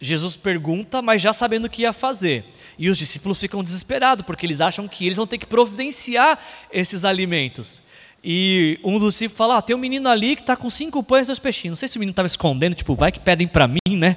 Jesus 0.00 0.36
pergunta, 0.36 1.02
mas 1.02 1.20
já 1.20 1.32
sabendo 1.32 1.66
o 1.66 1.70
que 1.70 1.82
ia 1.82 1.92
fazer. 1.92 2.44
E 2.78 2.88
os 2.88 2.96
discípulos 2.96 3.40
ficam 3.40 3.62
desesperados, 3.62 4.24
porque 4.24 4.46
eles 4.46 4.60
acham 4.60 4.86
que 4.86 5.04
eles 5.04 5.16
vão 5.16 5.26
ter 5.26 5.38
que 5.38 5.46
providenciar 5.46 6.38
esses 6.72 7.04
alimentos. 7.04 7.82
E 8.22 8.78
um 8.84 8.98
dos 8.98 9.14
discípulos 9.14 9.38
fala: 9.38 9.58
ah, 9.58 9.62
tem 9.62 9.74
um 9.74 9.78
menino 9.78 10.08
ali 10.08 10.36
que 10.36 10.42
está 10.42 10.56
com 10.56 10.70
cinco 10.70 11.02
pães 11.02 11.24
e 11.24 11.26
dois 11.26 11.38
peixinhos. 11.38 11.72
Não 11.72 11.76
sei 11.76 11.88
se 11.88 11.96
o 11.96 12.00
menino 12.00 12.12
estava 12.12 12.26
escondendo, 12.26 12.74
tipo, 12.74 12.94
vai 12.94 13.10
que 13.10 13.20
pedem 13.20 13.46
para 13.46 13.66
mim, 13.66 13.96
né? 13.96 14.16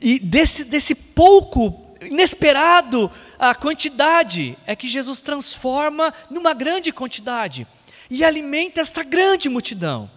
E 0.00 0.18
desse, 0.20 0.64
desse 0.64 0.94
pouco 0.94 1.88
inesperado 2.00 3.10
a 3.38 3.54
quantidade 3.54 4.56
é 4.66 4.76
que 4.76 4.88
Jesus 4.88 5.20
transforma 5.20 6.14
numa 6.30 6.54
grande 6.54 6.92
quantidade 6.92 7.66
e 8.08 8.24
alimenta 8.24 8.80
esta 8.80 9.02
grande 9.02 9.48
multidão. 9.48 10.08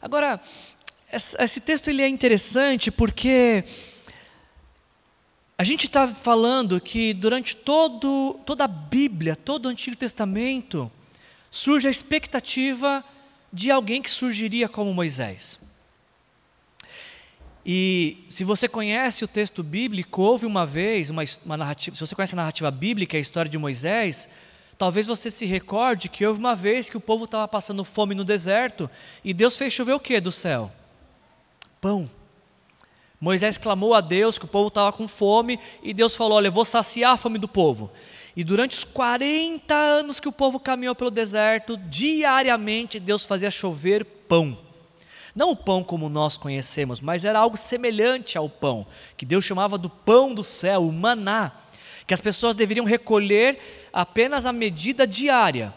Agora, 0.00 0.38
esse 1.14 1.60
texto 1.60 1.88
ele 1.88 2.02
é 2.02 2.08
interessante 2.08 2.90
porque 2.90 3.64
a 5.56 5.62
gente 5.62 5.86
está 5.86 6.08
falando 6.08 6.80
que 6.80 7.14
durante 7.14 7.54
todo, 7.54 8.40
toda 8.44 8.64
a 8.64 8.68
Bíblia, 8.68 9.36
todo 9.36 9.66
o 9.66 9.68
Antigo 9.68 9.96
Testamento, 9.96 10.90
surge 11.50 11.86
a 11.86 11.90
expectativa 11.90 13.04
de 13.52 13.70
alguém 13.70 14.02
que 14.02 14.10
surgiria 14.10 14.68
como 14.68 14.92
Moisés. 14.92 15.60
E 17.64 18.24
se 18.28 18.42
você 18.42 18.68
conhece 18.68 19.24
o 19.24 19.28
texto 19.28 19.62
bíblico, 19.62 20.20
houve 20.20 20.44
uma 20.44 20.66
vez 20.66 21.08
uma, 21.08 21.22
uma 21.46 21.56
narrativa, 21.56 21.96
se 21.96 22.04
você 22.04 22.14
conhece 22.14 22.34
a 22.34 22.36
narrativa 22.36 22.70
bíblica, 22.70 23.16
a 23.16 23.20
história 23.20 23.50
de 23.50 23.56
Moisés, 23.56 24.28
talvez 24.76 25.06
você 25.06 25.30
se 25.30 25.46
recorde 25.46 26.08
que 26.08 26.26
houve 26.26 26.40
uma 26.40 26.54
vez 26.54 26.90
que 26.90 26.96
o 26.96 27.00
povo 27.00 27.24
estava 27.24 27.46
passando 27.46 27.84
fome 27.84 28.14
no 28.14 28.24
deserto 28.24 28.90
e 29.24 29.32
Deus 29.32 29.56
fez 29.56 29.72
chover 29.72 29.94
o 29.94 30.00
que 30.00 30.20
do 30.20 30.32
céu? 30.32 30.70
Pão. 31.84 32.08
Moisés 33.20 33.58
clamou 33.58 33.92
a 33.92 34.00
Deus 34.00 34.38
que 34.38 34.46
o 34.46 34.48
povo 34.48 34.68
estava 34.68 34.90
com 34.90 35.06
fome 35.06 35.60
e 35.82 35.92
Deus 35.92 36.16
falou: 36.16 36.38
Olha, 36.38 36.48
eu 36.48 36.52
vou 36.52 36.64
saciar 36.64 37.12
a 37.12 37.16
fome 37.18 37.38
do 37.38 37.46
povo. 37.46 37.92
E 38.34 38.42
durante 38.42 38.78
os 38.78 38.84
40 38.84 39.74
anos 39.74 40.18
que 40.18 40.26
o 40.26 40.32
povo 40.32 40.58
caminhou 40.58 40.94
pelo 40.94 41.10
deserto, 41.10 41.76
diariamente 41.76 42.98
Deus 42.98 43.26
fazia 43.26 43.50
chover 43.50 44.02
pão. 44.02 44.56
Não 45.34 45.50
o 45.50 45.56
pão 45.56 45.84
como 45.84 46.08
nós 46.08 46.38
conhecemos, 46.38 47.02
mas 47.02 47.26
era 47.26 47.38
algo 47.38 47.58
semelhante 47.58 48.38
ao 48.38 48.48
pão, 48.48 48.86
que 49.14 49.26
Deus 49.26 49.44
chamava 49.44 49.76
do 49.76 49.90
pão 49.90 50.32
do 50.32 50.42
céu, 50.42 50.88
o 50.88 50.92
maná, 50.92 51.52
que 52.06 52.14
as 52.14 52.20
pessoas 52.22 52.54
deveriam 52.56 52.86
recolher 52.86 53.58
apenas 53.92 54.46
a 54.46 54.54
medida 54.54 55.06
diária, 55.06 55.74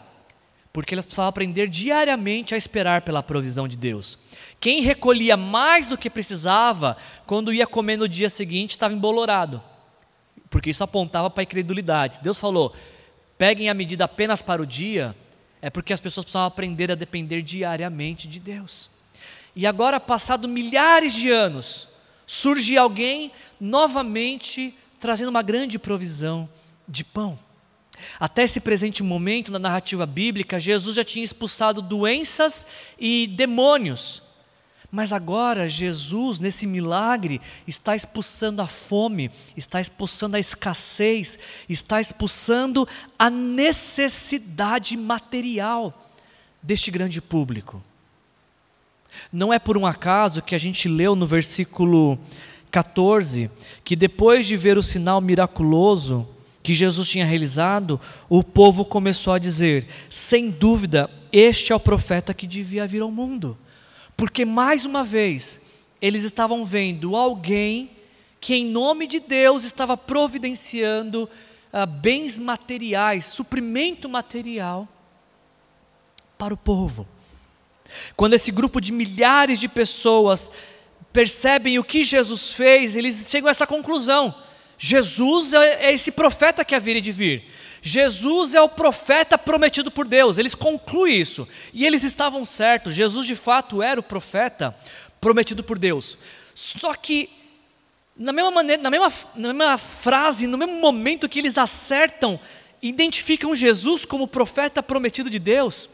porque 0.72 0.94
elas 0.94 1.04
precisavam 1.04 1.28
aprender 1.28 1.68
diariamente 1.68 2.54
a 2.54 2.58
esperar 2.58 3.02
pela 3.02 3.22
provisão 3.22 3.66
de 3.66 3.76
Deus. 3.76 4.18
Quem 4.60 4.82
recolhia 4.82 5.36
mais 5.36 5.86
do 5.86 5.96
que 5.96 6.10
precisava, 6.10 6.96
quando 7.26 7.52
ia 7.52 7.66
comer 7.66 7.96
no 7.96 8.08
dia 8.08 8.28
seguinte, 8.28 8.70
estava 8.70 8.94
embolorado, 8.94 9.62
porque 10.50 10.70
isso 10.70 10.84
apontava 10.84 11.30
para 11.30 11.42
a 11.42 11.44
incredulidade. 11.44 12.18
Deus 12.22 12.38
falou: 12.38 12.74
peguem 13.36 13.68
a 13.68 13.74
medida 13.74 14.04
apenas 14.04 14.42
para 14.42 14.62
o 14.62 14.66
dia, 14.66 15.16
é 15.62 15.70
porque 15.70 15.92
as 15.92 16.00
pessoas 16.00 16.24
precisavam 16.24 16.48
aprender 16.48 16.90
a 16.90 16.94
depender 16.94 17.42
diariamente 17.42 18.28
de 18.28 18.40
Deus. 18.40 18.90
E 19.54 19.66
agora, 19.66 19.98
passado 19.98 20.46
milhares 20.46 21.14
de 21.14 21.30
anos, 21.30 21.88
surge 22.26 22.76
alguém 22.76 23.32
novamente 23.60 24.74
trazendo 25.00 25.28
uma 25.28 25.42
grande 25.42 25.78
provisão 25.78 26.48
de 26.86 27.02
pão. 27.04 27.38
Até 28.18 28.44
esse 28.44 28.60
presente 28.60 29.02
momento, 29.02 29.52
na 29.52 29.58
narrativa 29.58 30.06
bíblica, 30.06 30.60
Jesus 30.60 30.96
já 30.96 31.04
tinha 31.04 31.24
expulsado 31.24 31.82
doenças 31.82 32.66
e 32.98 33.26
demônios. 33.26 34.22
Mas 34.90 35.12
agora 35.12 35.68
Jesus, 35.68 36.40
nesse 36.40 36.66
milagre, 36.66 37.40
está 37.66 37.94
expulsando 37.94 38.62
a 38.62 38.66
fome, 38.66 39.30
está 39.54 39.80
expulsando 39.80 40.36
a 40.36 40.40
escassez, 40.40 41.38
está 41.68 42.00
expulsando 42.00 42.88
a 43.18 43.28
necessidade 43.28 44.96
material 44.96 46.10
deste 46.62 46.90
grande 46.90 47.20
público. 47.20 47.82
Não 49.32 49.52
é 49.52 49.58
por 49.58 49.76
um 49.76 49.86
acaso 49.86 50.42
que 50.42 50.54
a 50.54 50.58
gente 50.58 50.88
leu 50.88 51.14
no 51.14 51.26
versículo 51.26 52.18
14 52.70 53.50
que 53.84 53.96
depois 53.96 54.46
de 54.46 54.56
ver 54.56 54.78
o 54.78 54.82
sinal 54.82 55.20
miraculoso 55.20 56.26
que 56.68 56.74
Jesus 56.74 57.08
tinha 57.08 57.24
realizado, 57.24 57.98
o 58.28 58.44
povo 58.44 58.84
começou 58.84 59.32
a 59.32 59.38
dizer: 59.38 59.86
sem 60.10 60.50
dúvida, 60.50 61.10
este 61.32 61.72
é 61.72 61.74
o 61.74 61.80
profeta 61.80 62.34
que 62.34 62.46
devia 62.46 62.86
vir 62.86 63.00
ao 63.00 63.10
mundo. 63.10 63.56
Porque 64.14 64.44
mais 64.44 64.84
uma 64.84 65.02
vez, 65.02 65.62
eles 65.98 66.24
estavam 66.24 66.66
vendo 66.66 67.16
alguém 67.16 67.90
que, 68.38 68.54
em 68.54 68.66
nome 68.66 69.06
de 69.06 69.18
Deus, 69.18 69.64
estava 69.64 69.96
providenciando 69.96 71.26
ah, 71.72 71.86
bens 71.86 72.38
materiais, 72.38 73.24
suprimento 73.24 74.06
material 74.06 74.86
para 76.36 76.52
o 76.52 76.58
povo. 76.58 77.08
Quando 78.14 78.34
esse 78.34 78.52
grupo 78.52 78.78
de 78.78 78.92
milhares 78.92 79.58
de 79.58 79.68
pessoas 79.68 80.50
percebem 81.14 81.78
o 81.78 81.84
que 81.84 82.04
Jesus 82.04 82.52
fez, 82.52 82.94
eles 82.94 83.30
chegam 83.30 83.48
a 83.48 83.52
essa 83.52 83.66
conclusão: 83.66 84.34
Jesus 84.78 85.52
é, 85.52 85.86
é 85.86 85.92
esse 85.92 86.12
profeta 86.12 86.64
que 86.64 86.74
haveria 86.74 87.02
de 87.02 87.10
vir. 87.10 87.44
Jesus 87.82 88.54
é 88.54 88.60
o 88.60 88.68
profeta 88.68 89.36
prometido 89.36 89.90
por 89.90 90.06
Deus, 90.06 90.38
eles 90.38 90.54
concluem 90.54 91.20
isso. 91.20 91.46
E 91.72 91.84
eles 91.84 92.04
estavam 92.04 92.44
certos, 92.44 92.94
Jesus 92.94 93.26
de 93.26 93.34
fato 93.34 93.82
era 93.82 93.98
o 93.98 94.02
profeta 94.02 94.74
prometido 95.20 95.64
por 95.64 95.78
Deus. 95.78 96.18
Só 96.54 96.94
que, 96.94 97.28
na 98.16 98.32
mesma 98.32 98.50
maneira, 98.50 98.82
na 98.82 98.90
mesma, 98.90 99.12
na 99.34 99.54
mesma 99.54 99.78
frase, 99.78 100.46
no 100.46 100.58
mesmo 100.58 100.80
momento 100.80 101.28
que 101.28 101.38
eles 101.38 101.58
acertam, 101.58 102.38
identificam 102.80 103.54
Jesus 103.54 104.04
como 104.04 104.28
profeta 104.28 104.82
prometido 104.82 105.28
de 105.28 105.38
Deus, 105.38 105.88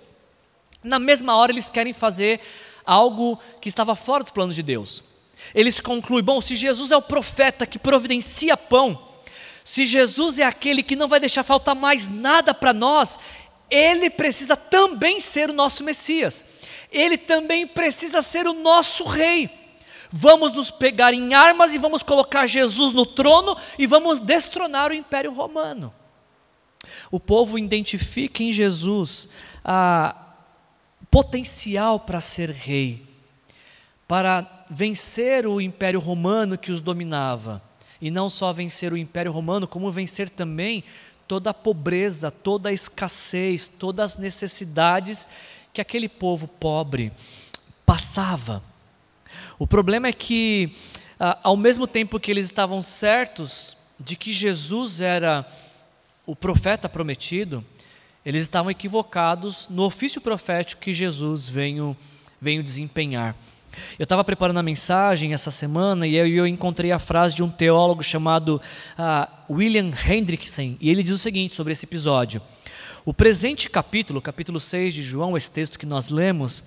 na 0.82 0.98
mesma 0.98 1.36
hora 1.36 1.52
eles 1.52 1.70
querem 1.70 1.92
fazer 1.92 2.40
algo 2.84 3.38
que 3.60 3.68
estava 3.68 3.94
fora 3.94 4.22
dos 4.22 4.32
planos 4.32 4.54
de 4.54 4.62
Deus. 4.62 5.02
Eles 5.52 5.80
concluem: 5.80 6.22
bom, 6.22 6.40
se 6.40 6.54
Jesus 6.54 6.90
é 6.90 6.96
o 6.96 7.02
profeta 7.02 7.66
que 7.66 7.78
providencia 7.78 8.56
pão, 8.56 9.08
se 9.64 9.86
Jesus 9.86 10.38
é 10.38 10.44
aquele 10.44 10.82
que 10.82 10.94
não 10.94 11.08
vai 11.08 11.18
deixar 11.18 11.42
faltar 11.42 11.74
mais 11.74 12.08
nada 12.08 12.52
para 12.52 12.72
nós, 12.72 13.18
ele 13.70 14.10
precisa 14.10 14.56
também 14.56 15.20
ser 15.20 15.50
o 15.50 15.54
nosso 15.54 15.82
Messias. 15.82 16.44
Ele 16.92 17.16
também 17.16 17.66
precisa 17.66 18.22
ser 18.22 18.46
o 18.46 18.52
nosso 18.52 19.04
rei. 19.04 19.50
Vamos 20.12 20.52
nos 20.52 20.70
pegar 20.70 21.12
em 21.12 21.34
armas 21.34 21.74
e 21.74 21.78
vamos 21.78 22.02
colocar 22.02 22.46
Jesus 22.46 22.92
no 22.92 23.04
trono 23.04 23.56
e 23.76 23.86
vamos 23.86 24.20
destronar 24.20 24.92
o 24.92 24.94
Império 24.94 25.32
Romano. 25.32 25.92
O 27.10 27.18
povo 27.18 27.58
identifica 27.58 28.42
em 28.42 28.52
Jesus 28.52 29.28
a 29.64 30.14
potencial 31.10 31.98
para 31.98 32.20
ser 32.20 32.50
rei, 32.50 33.02
para 34.06 34.42
vencer 34.70 35.46
o 35.46 35.60
Império 35.60 36.00
Romano 36.00 36.58
que 36.58 36.72
os 36.72 36.80
dominava 36.80 37.62
e 38.00 38.10
não 38.10 38.28
só 38.28 38.52
vencer 38.52 38.92
o 38.92 38.96
Império 38.96 39.32
Romano, 39.32 39.66
como 39.66 39.90
vencer 39.90 40.28
também 40.28 40.84
toda 41.26 41.50
a 41.50 41.54
pobreza, 41.54 42.30
toda 42.30 42.68
a 42.68 42.72
escassez, 42.72 43.66
todas 43.66 44.12
as 44.12 44.18
necessidades 44.18 45.26
que 45.72 45.80
aquele 45.80 46.08
povo 46.08 46.46
pobre 46.46 47.12
passava. 47.86 48.62
O 49.58 49.66
problema 49.66 50.08
é 50.08 50.12
que, 50.12 50.74
ao 51.42 51.56
mesmo 51.56 51.86
tempo 51.86 52.20
que 52.20 52.30
eles 52.30 52.46
estavam 52.46 52.82
certos 52.82 53.76
de 53.98 54.16
que 54.16 54.32
Jesus 54.32 55.00
era 55.00 55.46
o 56.26 56.36
profeta 56.36 56.88
prometido, 56.88 57.64
eles 58.24 58.42
estavam 58.42 58.70
equivocados 58.70 59.66
no 59.68 59.82
ofício 59.82 60.20
profético 60.20 60.82
que 60.82 60.94
Jesus 60.94 61.48
veio, 61.48 61.96
veio 62.40 62.62
desempenhar. 62.62 63.36
Eu 63.98 64.04
estava 64.04 64.24
preparando 64.24 64.58
a 64.58 64.62
mensagem 64.62 65.32
essa 65.32 65.50
semana 65.50 66.06
e 66.06 66.16
eu, 66.16 66.46
encontrei 66.46 66.92
a 66.92 66.98
frase 66.98 67.34
de 67.34 67.42
um 67.42 67.50
teólogo 67.50 68.02
chamado 68.02 68.60
uh, 68.98 69.54
William 69.54 69.92
Hendrickson, 70.06 70.76
e 70.80 70.90
ele 70.90 71.02
diz 71.02 71.12
o 71.12 71.18
seguinte 71.18 71.54
sobre 71.54 71.72
esse 71.72 71.84
episódio. 71.84 72.40
O 73.04 73.12
presente 73.12 73.68
capítulo, 73.68 74.20
capítulo 74.22 74.58
6 74.58 74.94
de 74.94 75.02
João, 75.02 75.36
esse 75.36 75.50
texto 75.50 75.78
que 75.78 75.86
nós 75.86 76.08
lemos, 76.08 76.64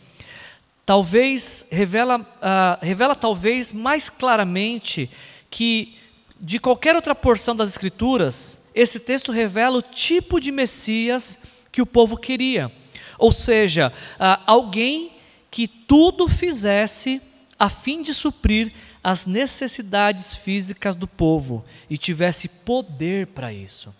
talvez 0.85 1.67
revela, 1.71 2.19
uh, 2.19 2.85
revela 2.85 3.15
talvez 3.15 3.73
mais 3.73 4.09
claramente 4.09 5.09
que 5.49 5.95
de 6.39 6.59
qualquer 6.59 6.95
outra 6.95 7.15
porção 7.15 7.55
das 7.55 7.69
Escrituras, 7.69 8.59
esse 8.75 8.99
texto 8.99 9.31
revela 9.31 9.79
o 9.79 9.81
tipo 9.81 10.39
de 10.39 10.51
Messias 10.51 11.39
que 11.71 11.81
o 11.81 11.85
povo 11.85 12.15
queria. 12.15 12.71
Ou 13.17 13.31
seja, 13.31 13.91
uh, 14.19 14.41
alguém 14.45 15.16
que 15.49 15.67
tudo 15.67 16.27
fizesse 16.27 17.21
a 17.59 17.69
fim 17.69 18.01
de 18.01 18.13
suprir 18.13 18.71
as 19.03 19.25
necessidades 19.25 20.35
físicas 20.35 20.95
do 20.95 21.07
povo 21.07 21.65
e 21.89 21.97
tivesse 21.97 22.47
poder 22.47 23.27
para 23.27 23.53
isso. 23.53 23.93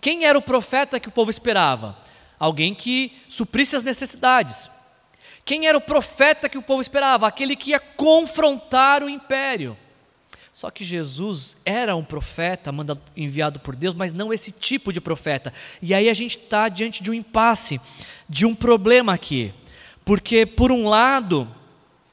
Quem 0.00 0.24
era 0.24 0.38
o 0.38 0.42
profeta 0.42 1.00
que 1.00 1.08
o 1.08 1.12
povo 1.12 1.30
esperava? 1.30 1.98
Alguém 2.38 2.74
que 2.74 3.12
suprisse 3.28 3.74
as 3.74 3.82
necessidades. 3.82 4.68
Quem 5.44 5.66
era 5.66 5.76
o 5.76 5.80
profeta 5.80 6.48
que 6.48 6.58
o 6.58 6.62
povo 6.62 6.80
esperava? 6.80 7.26
Aquele 7.26 7.56
que 7.56 7.70
ia 7.70 7.80
confrontar 7.80 9.02
o 9.02 9.08
império. 9.08 9.76
Só 10.52 10.70
que 10.70 10.84
Jesus 10.84 11.56
era 11.64 11.96
um 11.96 12.04
profeta 12.04 12.70
mandado, 12.70 13.02
enviado 13.16 13.58
por 13.58 13.74
Deus, 13.74 13.92
mas 13.92 14.12
não 14.12 14.32
esse 14.32 14.52
tipo 14.52 14.92
de 14.92 15.00
profeta. 15.00 15.52
E 15.82 15.92
aí 15.92 16.08
a 16.08 16.14
gente 16.14 16.38
está 16.38 16.68
diante 16.68 17.02
de 17.02 17.10
um 17.10 17.14
impasse, 17.14 17.80
de 18.28 18.46
um 18.46 18.54
problema 18.54 19.12
aqui. 19.12 19.52
Porque, 20.04 20.44
por 20.44 20.70
um 20.70 20.88
lado, 20.88 21.48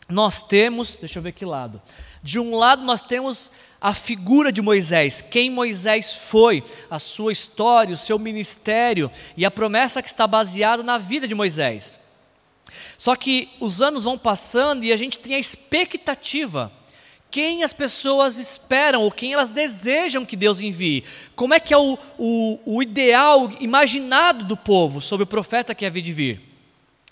nós 0.08 0.42
temos, 0.42 0.98
deixa 0.98 1.20
eu 1.20 1.24
ver 1.24 1.32
que 1.32 1.46
lado. 1.46 1.82
De 2.24 2.40
um 2.40 2.56
lado, 2.56 2.84
nós 2.84 3.02
temos 3.02 3.52
a 3.80 3.94
figura 3.94 4.52
de 4.52 4.62
Moisés, 4.62 5.22
quem 5.22 5.50
Moisés 5.50 6.14
foi, 6.14 6.64
a 6.90 7.00
sua 7.00 7.32
história, 7.32 7.96
o 7.96 7.98
seu 7.98 8.20
ministério 8.20 9.10
e 9.36 9.44
a 9.44 9.50
promessa 9.50 10.04
que 10.04 10.10
está 10.10 10.28
baseada 10.28 10.84
na 10.84 11.00
vida 11.00 11.28
de 11.28 11.34
Moisés. 11.34 12.00
Só 12.96 13.16
que 13.16 13.50
os 13.60 13.82
anos 13.82 14.04
vão 14.04 14.18
passando 14.18 14.84
e 14.84 14.94
a 14.94 14.98
gente 14.98 15.18
tem 15.18 15.34
a 15.34 15.40
expectativa 15.40 16.72
quem 17.32 17.64
as 17.64 17.72
pessoas 17.72 18.38
esperam 18.38 19.02
ou 19.02 19.12
quem 19.12 19.34
elas 19.34 19.50
desejam 19.50 20.26
que 20.26 20.36
Deus 20.36 20.60
envie. 20.60 21.06
Como 21.34 21.54
é 21.54 21.60
que 21.60 21.74
é 21.74 21.78
o, 21.78 21.98
o, 22.20 22.60
o 22.66 22.84
ideal 22.84 23.50
imaginado 23.62 24.44
do 24.44 24.58
povo 24.58 25.00
sobre 25.00 25.24
o 25.24 25.28
profeta 25.28 25.74
que 25.74 25.86
havia 25.86 26.02
de 26.02 26.12
vir. 26.12 26.51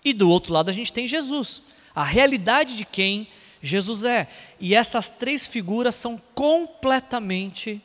E 0.03 0.13
do 0.13 0.29
outro 0.29 0.53
lado 0.53 0.69
a 0.69 0.73
gente 0.73 0.93
tem 0.93 1.07
Jesus, 1.07 1.61
a 1.93 2.03
realidade 2.03 2.75
de 2.75 2.85
quem 2.85 3.27
Jesus 3.61 4.03
é. 4.03 4.27
E 4.59 4.73
essas 4.73 5.09
três 5.09 5.45
figuras 5.45 5.95
são 5.95 6.21
completamente 6.33 7.81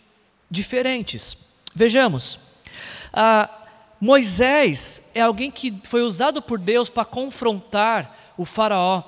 diferentes. 0.50 1.36
Vejamos. 1.74 2.38
Ah, 3.12 3.50
Moisés 4.00 5.10
é 5.14 5.20
alguém 5.20 5.50
que 5.50 5.74
foi 5.84 6.02
usado 6.02 6.42
por 6.42 6.58
Deus 6.58 6.88
para 6.90 7.04
confrontar 7.04 8.34
o 8.36 8.44
Faraó 8.44 9.02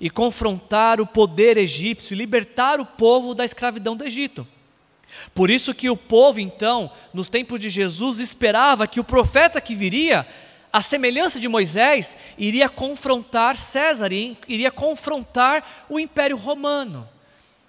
e 0.00 0.10
confrontar 0.10 1.00
o 1.00 1.06
poder 1.06 1.56
egípcio, 1.56 2.16
libertar 2.16 2.80
o 2.80 2.86
povo 2.86 3.34
da 3.34 3.44
escravidão 3.44 3.96
do 3.96 4.04
Egito. 4.04 4.46
Por 5.32 5.50
isso 5.50 5.72
que 5.72 5.88
o 5.88 5.96
povo, 5.96 6.40
então, 6.40 6.90
nos 7.12 7.28
tempos 7.28 7.60
de 7.60 7.70
Jesus, 7.70 8.18
esperava 8.18 8.86
que 8.86 8.98
o 8.98 9.04
profeta 9.04 9.60
que 9.60 9.74
viria, 9.74 10.26
a 10.74 10.82
semelhança 10.82 11.38
de 11.38 11.46
Moisés, 11.46 12.16
iria 12.36 12.68
confrontar 12.68 13.56
César, 13.56 14.12
iria 14.12 14.72
confrontar 14.72 15.86
o 15.88 16.00
Império 16.00 16.36
Romano. 16.36 17.08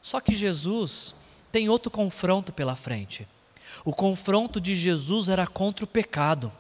Só 0.02 0.20
que 0.20 0.34
Jesus 0.34 1.14
tem 1.52 1.70
outro 1.70 1.92
confronto 1.92 2.52
pela 2.52 2.76
frente. 2.76 3.28
O 3.86 3.94
confronto 3.94 4.60
de 4.60 4.76
Jesus 4.76 5.30
era 5.30 5.46
contra 5.46 5.86
o 5.86 5.88
pecado. 5.88 6.52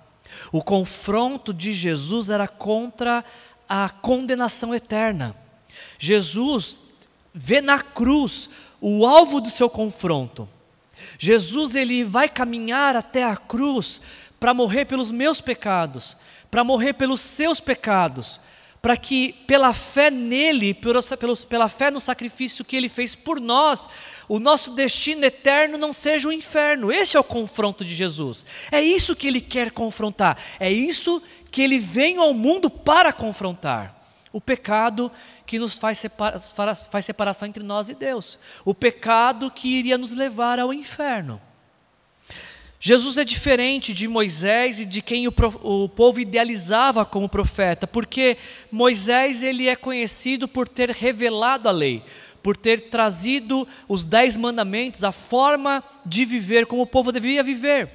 O 0.52 0.62
confronto 0.62 1.52
de 1.52 1.74
Jesus 1.74 2.30
era 2.30 2.48
contra 2.48 3.26
a 3.68 3.90
condenação 3.90 4.76
eterna. 4.76 5.36
Jesus 5.98 6.78
vê 7.34 7.60
na 7.60 7.82
cruz 7.82 8.52
o 8.80 9.04
alvo 9.08 9.42
do 9.42 9.50
seu 9.50 9.68
confronto. 9.68 10.48
Jesus 11.18 11.74
ele 11.74 12.04
vai 12.04 12.30
caminhar 12.30 12.96
até 12.96 13.24
a 13.24 13.36
cruz 13.36 14.00
para 14.40 14.54
morrer 14.54 14.86
pelos 14.86 15.12
meus 15.12 15.42
pecados, 15.42 16.16
para 16.56 16.64
morrer 16.64 16.94
pelos 16.94 17.20
seus 17.20 17.60
pecados, 17.60 18.40
para 18.82 18.96
que 18.96 19.34
pela 19.46 19.74
fé 19.74 20.10
nele, 20.10 20.74
pela 20.74 21.68
fé 21.68 21.92
no 21.92 22.00
sacrifício 22.00 22.64
que 22.64 22.78
ele 22.78 22.88
fez 22.88 23.14
por 23.14 23.42
nós, 23.42 23.90
o 24.26 24.40
nosso 24.40 24.72
destino 24.72 25.26
eterno 25.26 25.78
não 25.78 25.92
seja 25.92 26.30
o 26.30 26.32
inferno. 26.32 26.94
Esse 26.94 27.18
é 27.18 27.20
o 27.20 27.26
confronto 27.26 27.84
de 27.84 27.94
Jesus. 27.94 28.46
É 28.72 28.82
isso 28.82 29.18
que 29.18 29.28
ele 29.28 29.42
quer 29.42 29.70
confrontar. 29.70 30.42
É 30.58 30.72
isso 30.72 31.22
que 31.52 31.62
ele 31.62 31.78
vem 31.78 32.20
ao 32.20 32.34
mundo 32.34 32.70
para 32.70 33.12
confrontar 33.12 33.94
o 34.32 34.40
pecado 34.40 35.12
que 35.46 35.60
nos 35.60 35.78
faz, 35.78 36.00
separa, 36.00 36.40
faz 36.40 37.04
separação 37.04 37.50
entre 37.50 37.64
nós 37.64 37.90
e 37.90 37.94
Deus, 37.94 38.40
o 38.64 38.74
pecado 38.74 39.52
que 39.52 39.68
iria 39.68 39.98
nos 39.98 40.14
levar 40.14 40.58
ao 40.58 40.74
inferno. 40.74 41.42
Jesus 42.88 43.18
é 43.18 43.24
diferente 43.24 43.92
de 43.92 44.08
Moisés 44.08 44.80
e 44.80 44.86
de 44.86 45.02
quem 45.02 45.28
o, 45.28 45.34
o, 45.64 45.90
povo 45.90 46.20
idealizava 46.20 47.04
como 47.04 47.28
profeta, 47.28 47.88
porque 47.88 48.38
Moisés 48.72 49.42
ele 49.42 49.68
é 49.68 49.76
conhecido 49.76 50.48
por 50.48 50.68
ter 50.68 50.92
revelado 50.92 51.68
a 51.68 51.72
lei, 51.72 52.04
por 52.44 52.56
ter 52.56 52.92
trazido 52.92 53.68
os 53.90 54.06
dez 54.06 54.38
mandamentos, 54.38 55.04
a 55.04 55.12
forma 55.12 55.84
de 56.06 56.26
viver 56.26 56.68
como 56.68 56.84
o 56.84 56.86
povo 56.86 57.12
deveria 57.12 57.42
viver. 57.42 57.90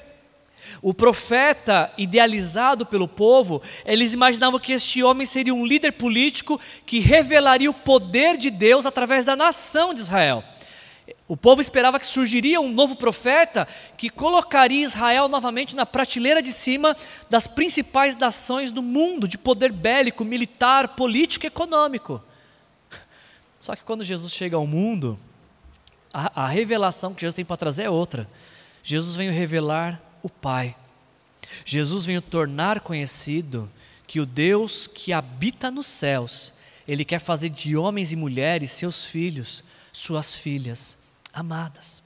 O 0.83 0.93
profeta, 0.93 1.93
idealizado 1.97 2.85
pelo 2.85 3.07
povo, 3.07 3.63
eles 3.87 4.13
imaginavam 4.13 4.59
que 4.59 4.73
este 4.73 5.05
homem 5.05 5.25
seria 5.25 5.55
um 5.55 5.65
líder 5.65 5.93
político 5.93 6.61
que 6.85 6.99
revelaria 6.99 7.71
o 7.71 7.75
poder 7.75 8.37
de 8.37 8.51
Deus 8.51 8.85
através 8.85 9.25
da 9.25 9.37
nação 9.37 9.95
de 9.95 10.01
Israel. 10.01 10.43
O 11.31 11.37
povo 11.37 11.61
esperava 11.61 12.01
que 12.01 12.07
surgiria 12.07 12.61
um 12.61 12.73
novo 12.73 12.97
profeta 12.97 13.67
que 13.97 14.11
colocaria 14.11 14.83
Israel 14.83 15.29
novamente 15.29 15.77
na 15.77 15.87
prateleira 15.87 16.43
de 16.43 16.53
cima 16.53 16.97
das 17.29 17.47
principais 17.47 18.17
nações 18.17 18.73
do 18.73 18.83
mundo, 18.83 19.29
de 19.29 19.39
poder 19.39 19.71
bélico, 19.71 20.25
militar, 20.25 20.89
político 20.97 21.47
e 21.47 21.49
econômico. 21.49 22.21
Só 23.61 23.77
que 23.77 23.85
quando 23.85 24.03
Jesus 24.03 24.33
chega 24.33 24.57
ao 24.57 24.67
mundo, 24.67 25.17
a, 26.13 26.45
a 26.45 26.49
revelação 26.49 27.15
que 27.15 27.21
Jesus 27.21 27.37
tem 27.37 27.45
para 27.45 27.57
trazer 27.57 27.85
é 27.85 27.91
outra. 27.91 28.29
Jesus 28.83 29.15
veio 29.15 29.33
revelar 29.33 30.03
o 30.25 30.29
Pai. 30.29 30.75
Jesus 31.65 32.07
veio 32.07 32.21
tornar 32.21 32.81
conhecido 32.81 33.71
que 34.05 34.19
o 34.19 34.27
Deus 34.27 34.89
que 34.89 35.13
habita 35.13 35.71
nos 35.71 35.87
céus, 35.87 36.53
Ele 36.89 37.05
quer 37.05 37.21
fazer 37.21 37.51
de 37.51 37.77
homens 37.77 38.11
e 38.11 38.17
mulheres 38.17 38.73
seus 38.73 39.05
filhos, 39.05 39.63
suas 39.93 40.35
filhas 40.35 41.00
amadas. 41.33 42.03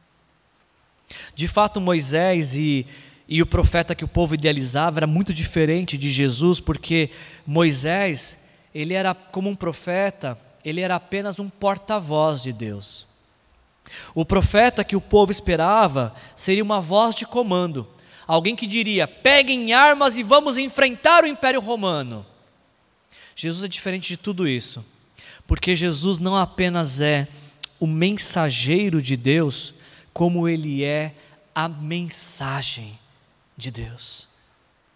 De 1.34 1.46
fato, 1.46 1.80
Moisés 1.80 2.56
e, 2.56 2.86
e 3.28 3.42
o 3.42 3.46
profeta 3.46 3.94
que 3.94 4.04
o 4.04 4.08
povo 4.08 4.34
idealizava 4.34 5.00
era 5.00 5.06
muito 5.06 5.32
diferente 5.32 5.96
de 5.96 6.10
Jesus, 6.10 6.60
porque 6.60 7.10
Moisés, 7.46 8.38
ele 8.74 8.94
era 8.94 9.14
como 9.14 9.48
um 9.48 9.54
profeta, 9.54 10.38
ele 10.64 10.80
era 10.80 10.96
apenas 10.96 11.38
um 11.38 11.48
porta-voz 11.48 12.42
de 12.42 12.52
Deus. 12.52 13.06
O 14.14 14.24
profeta 14.24 14.82
que 14.82 14.96
o 14.96 15.00
povo 15.00 15.30
esperava 15.30 16.14
seria 16.34 16.62
uma 16.62 16.80
voz 16.80 17.14
de 17.14 17.26
comando, 17.26 17.86
Alguém 18.26 18.56
que 18.56 18.66
diria: 18.66 19.06
peguem 19.06 19.72
armas 19.72 20.16
e 20.16 20.22
vamos 20.22 20.56
enfrentar 20.56 21.24
o 21.24 21.26
Império 21.26 21.60
Romano. 21.60 22.24
Jesus 23.36 23.64
é 23.64 23.68
diferente 23.68 24.08
de 24.08 24.16
tudo 24.16 24.46
isso, 24.46 24.84
porque 25.46 25.74
Jesus 25.74 26.18
não 26.18 26.36
apenas 26.36 27.00
é 27.00 27.28
o 27.84 27.86
mensageiro 27.86 29.02
de 29.02 29.14
Deus, 29.14 29.74
como 30.10 30.48
ele 30.48 30.82
é 30.82 31.14
a 31.54 31.68
mensagem 31.68 32.98
de 33.54 33.70
Deus. 33.70 34.26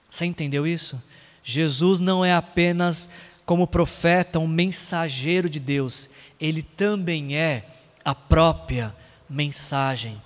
Você 0.08 0.24
entendeu 0.24 0.66
isso? 0.66 1.00
Jesus 1.44 2.00
não 2.00 2.24
é 2.24 2.32
apenas 2.32 3.10
como 3.44 3.66
profeta, 3.66 4.38
um 4.38 4.46
mensageiro 4.46 5.50
de 5.50 5.60
Deus, 5.60 6.08
ele 6.40 6.62
também 6.62 7.36
é 7.36 7.68
a 8.02 8.14
própria 8.14 8.96
mensagem. 9.28 10.16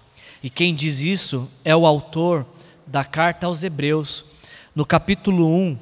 E 0.41 0.49
quem 0.49 0.73
diz 0.73 1.01
isso 1.01 1.51
é 1.65 1.75
o 1.75 1.85
autor 1.85 2.47
da 2.87 3.05
carta 3.05 3.49
aos 3.49 3.65
Hebreus, 3.65 4.25
no 4.73 4.87
capítulo 4.87 5.53
1, 5.53 5.77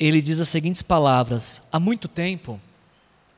ele 0.00 0.22
diz 0.22 0.40
as 0.40 0.48
seguintes 0.48 0.80
palavras: 0.80 1.60
Há 1.70 1.78
muito 1.78 2.08
tempo, 2.08 2.58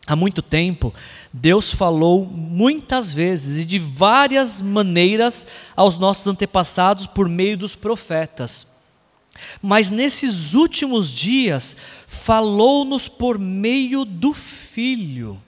há 0.07 0.15
muito 0.15 0.43
tempo, 0.43 0.95
Deus 1.33 1.73
falou 1.73 2.25
muitas 2.27 3.13
vezes 3.13 3.63
e 3.63 3.65
de 3.67 3.79
várias 3.79 4.61
maneiras 4.61 5.47
aos 5.75 5.99
nossos 5.99 6.27
antepassados 6.27 7.07
por 7.07 7.29
meio 7.29 7.57
dos 7.57 7.75
profetas. 7.75 8.67
Mas 9.61 9.91
nesses 9.91 10.55
últimos 10.55 11.11
dias, 11.11 11.77
falou-nos 12.07 13.09
por 13.09 13.39
meio 13.39 14.05
do 14.05 14.33
Filho. 14.33 15.43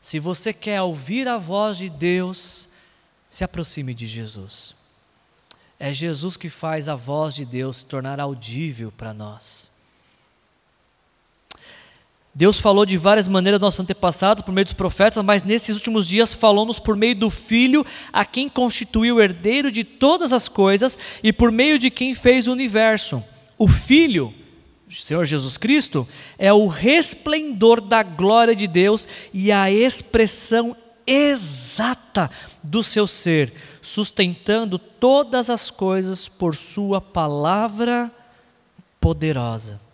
Se 0.00 0.18
você 0.18 0.52
quer 0.52 0.82
ouvir 0.82 1.28
a 1.28 1.38
voz 1.38 1.78
de 1.78 1.88
Deus, 1.88 2.68
se 3.28 3.44
aproxime 3.44 3.94
de 3.94 4.06
Jesus. 4.06 4.74
É 5.78 5.92
Jesus 5.92 6.36
que 6.36 6.48
faz 6.48 6.88
a 6.88 6.94
voz 6.94 7.34
de 7.34 7.44
Deus 7.44 7.78
se 7.78 7.86
tornar 7.86 8.20
audível 8.20 8.92
para 8.92 9.14
nós. 9.14 9.71
Deus 12.34 12.58
falou 12.58 12.86
de 12.86 12.96
várias 12.96 13.28
maneiras 13.28 13.58
aos 13.58 13.66
nossos 13.66 13.80
antepassados, 13.80 14.42
por 14.42 14.52
meio 14.52 14.64
dos 14.64 14.72
profetas, 14.72 15.22
mas 15.22 15.42
nesses 15.42 15.76
últimos 15.76 16.08
dias 16.08 16.32
falou-nos 16.32 16.78
por 16.78 16.96
meio 16.96 17.14
do 17.14 17.28
Filho, 17.28 17.84
a 18.10 18.24
quem 18.24 18.48
constituiu 18.48 19.16
o 19.16 19.20
herdeiro 19.20 19.70
de 19.70 19.84
todas 19.84 20.32
as 20.32 20.48
coisas 20.48 20.98
e 21.22 21.30
por 21.30 21.52
meio 21.52 21.78
de 21.78 21.90
quem 21.90 22.14
fez 22.14 22.48
o 22.48 22.52
universo. 22.52 23.22
O 23.58 23.68
Filho, 23.68 24.32
Senhor 24.88 25.26
Jesus 25.26 25.58
Cristo, 25.58 26.08
é 26.38 26.50
o 26.50 26.68
resplendor 26.68 27.82
da 27.82 28.02
glória 28.02 28.56
de 28.56 28.66
Deus 28.66 29.06
e 29.34 29.52
a 29.52 29.70
expressão 29.70 30.74
exata 31.06 32.30
do 32.62 32.82
seu 32.82 33.06
ser, 33.06 33.52
sustentando 33.82 34.78
todas 34.78 35.50
as 35.50 35.70
coisas 35.70 36.28
por 36.28 36.56
Sua 36.56 36.98
palavra 36.98 38.10
poderosa. 38.98 39.91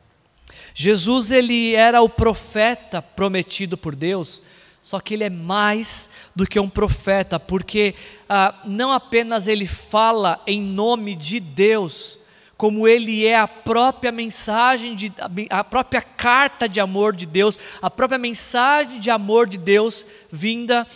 Jesus 0.80 1.32
ele 1.32 1.74
era 1.74 2.00
o 2.00 2.08
profeta 2.08 3.02
prometido 3.02 3.76
por 3.76 3.96
Deus, 3.96 4.40
só 4.80 5.00
que 5.00 5.14
ele 5.14 5.24
é 5.24 5.28
mais 5.28 6.08
do 6.36 6.46
que 6.46 6.60
um 6.60 6.68
profeta, 6.68 7.40
porque 7.40 7.96
ah, 8.28 8.54
não 8.64 8.92
apenas 8.92 9.48
ele 9.48 9.66
fala 9.66 10.40
em 10.46 10.62
nome 10.62 11.16
de 11.16 11.40
Deus, 11.40 12.16
como 12.56 12.86
ele 12.86 13.26
é 13.26 13.36
a 13.36 13.48
própria 13.48 14.12
mensagem, 14.12 14.94
de, 14.94 15.12
a 15.50 15.64
própria 15.64 16.00
carta 16.00 16.68
de 16.68 16.78
amor 16.78 17.16
de 17.16 17.26
Deus, 17.26 17.58
a 17.82 17.90
própria 17.90 18.16
mensagem 18.16 19.00
de 19.00 19.10
amor 19.10 19.48
de 19.48 19.58
Deus 19.58 20.06
vinda 20.30 20.86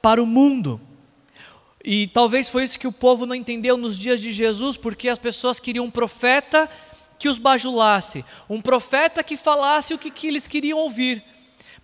para 0.00 0.22
o 0.22 0.26
mundo. 0.26 0.80
E 1.84 2.06
talvez 2.06 2.48
foi 2.48 2.62
isso 2.62 2.78
que 2.78 2.86
o 2.86 2.92
povo 2.92 3.26
não 3.26 3.34
entendeu 3.34 3.76
nos 3.76 3.98
dias 3.98 4.20
de 4.20 4.30
Jesus, 4.30 4.76
porque 4.76 5.08
as 5.08 5.18
pessoas 5.18 5.58
queriam 5.58 5.86
um 5.86 5.90
profeta 5.90 6.70
que 7.22 7.28
os 7.28 7.38
bajulasse, 7.38 8.24
um 8.50 8.60
profeta 8.60 9.22
que 9.22 9.36
falasse 9.36 9.94
o 9.94 9.98
que, 9.98 10.10
que 10.10 10.26
eles 10.26 10.48
queriam 10.48 10.80
ouvir. 10.80 11.22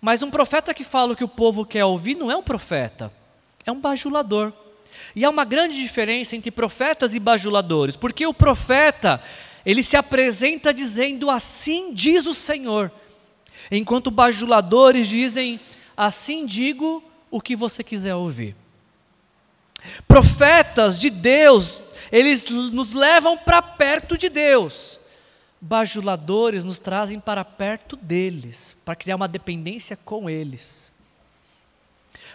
Mas 0.01 0.21
um 0.21 0.29
profeta 0.29 0.73
que 0.73 0.83
fala 0.83 1.13
o 1.13 1.15
que 1.15 1.23
o 1.23 1.29
povo 1.29 1.65
quer 1.65 1.85
ouvir 1.85 2.13
não 2.13 2.29
é 2.29 2.35
um 2.35 2.43
profeta, 2.43 3.09
é 3.65 3.71
um 3.71 3.79
bajulador. 3.79 4.51
E 5.15 5.23
há 5.23 5.29
uma 5.29 5.45
grande 5.45 5.79
diferença 5.79 6.35
entre 6.35 6.51
profetas 6.51 7.15
e 7.15 7.21
bajuladores, 7.21 7.95
porque 7.95 8.27
o 8.27 8.33
profeta, 8.33 9.21
ele 9.65 9.81
se 9.81 9.95
apresenta 9.95 10.73
dizendo 10.73 11.29
assim 11.29 11.93
diz 11.93 12.25
o 12.25 12.33
Senhor, 12.33 12.91
enquanto 13.71 14.11
bajuladores 14.11 15.07
dizem 15.07 15.57
assim 15.95 16.45
digo 16.45 17.01
o 17.31 17.39
que 17.39 17.55
você 17.55 17.81
quiser 17.81 18.13
ouvir. 18.13 18.57
Profetas 20.05 20.99
de 20.99 21.09
Deus, 21.09 21.81
eles 22.11 22.49
nos 22.49 22.91
levam 22.91 23.37
para 23.37 23.61
perto 23.61 24.17
de 24.17 24.27
Deus 24.27 24.99
bajuladores 25.61 26.63
nos 26.63 26.79
trazem 26.79 27.19
para 27.19 27.43
perto 27.43 27.95
deles, 27.95 28.75
para 28.85 28.95
criar 28.95 29.15
uma 29.15 29.27
dependência 29.27 29.97
com 29.97 30.29
eles. 30.29 30.91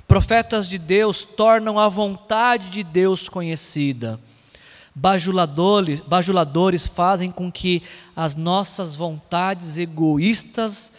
Profetas 0.07 0.69
de 0.69 0.79
Deus 0.79 1.25
tornam 1.25 1.79
a 1.79 1.89
vontade 1.89 2.69
de 2.71 2.83
Deus 2.83 3.29
conhecida. 3.29 4.21
Bajuladores, 4.95 6.01
bajuladores 6.01 6.87
fazem 6.87 7.31
com 7.31 7.51
que 7.51 7.83
as 8.15 8.35
nossas 8.35 8.95
vontades 8.95 9.79
egoístas 9.79 10.93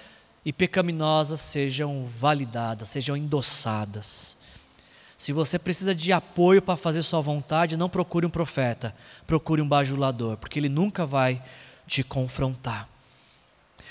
e 0.43 0.51
pecaminosas 0.51 1.39
sejam 1.39 2.07
validadas, 2.07 2.89
sejam 2.89 3.15
endossadas. 3.15 4.37
Se 5.17 5.31
você 5.31 5.57
precisa 5.57 5.95
de 5.95 6.11
apoio 6.11 6.61
para 6.61 6.75
fazer 6.75 7.01
sua 7.03 7.21
vontade, 7.21 7.77
não 7.77 7.87
procure 7.87 8.25
um 8.25 8.29
profeta, 8.29 8.93
procure 9.25 9.61
um 9.61 9.67
bajulador, 9.67 10.35
porque 10.37 10.59
ele 10.59 10.67
nunca 10.67 11.05
vai 11.05 11.41
te 11.87 12.03
confrontar. 12.03 12.89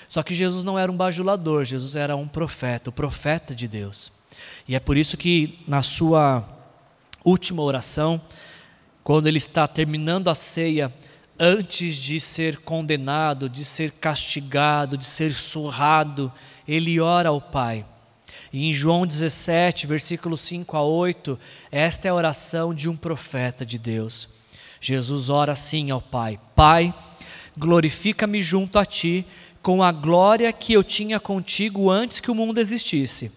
Só 0.08 0.22
que 0.22 0.34
Jesus 0.34 0.64
não 0.64 0.78
era 0.78 0.90
um 0.90 0.96
bajulador, 0.96 1.64
Jesus 1.64 1.96
era 1.96 2.14
um 2.16 2.28
profeta, 2.28 2.90
o 2.90 2.92
profeta 2.92 3.54
de 3.54 3.66
Deus. 3.66 4.12
E 4.68 4.74
é 4.74 4.80
por 4.80 4.96
isso 4.96 5.16
que 5.16 5.58
na 5.66 5.82
sua 5.82 6.46
última 7.24 7.62
oração, 7.62 8.20
quando 9.02 9.26
ele 9.26 9.38
está 9.38 9.66
terminando 9.66 10.28
a 10.28 10.34
ceia, 10.34 10.92
antes 11.38 11.96
de 11.96 12.20
ser 12.20 12.58
condenado, 12.58 13.48
de 13.48 13.64
ser 13.64 13.90
castigado, 13.92 14.96
de 14.96 15.06
ser 15.06 15.32
surrado, 15.32 16.32
ele 16.66 17.00
ora 17.00 17.30
ao 17.30 17.40
Pai. 17.40 17.84
E 18.52 18.70
em 18.70 18.72
João 18.72 19.04
17, 19.06 19.86
versículos 19.86 20.40
5 20.42 20.76
a 20.76 20.82
8, 20.82 21.38
esta 21.72 22.06
é 22.06 22.10
a 22.10 22.14
oração 22.14 22.72
de 22.72 22.88
um 22.88 22.96
profeta 22.96 23.66
de 23.66 23.78
Deus. 23.78 24.28
Jesus 24.80 25.28
ora 25.28 25.52
assim 25.52 25.90
ao 25.90 26.00
Pai: 26.00 26.38
Pai, 26.54 26.94
glorifica-me 27.56 28.42
junto 28.42 28.78
a 28.78 28.84
ti 28.84 29.24
com 29.62 29.82
a 29.82 29.90
glória 29.90 30.52
que 30.52 30.72
eu 30.72 30.84
tinha 30.84 31.18
contigo 31.18 31.90
antes 31.90 32.20
que 32.20 32.30
o 32.30 32.34
mundo 32.34 32.58
existisse. 32.58 33.32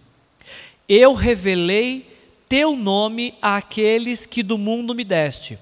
Eu 0.88 1.14
revelei 1.14 2.06
teu 2.48 2.76
nome 2.76 3.34
àqueles 3.40 4.26
que 4.26 4.42
do 4.42 4.58
mundo 4.58 4.94
me 4.94 5.04
deste. 5.04 5.58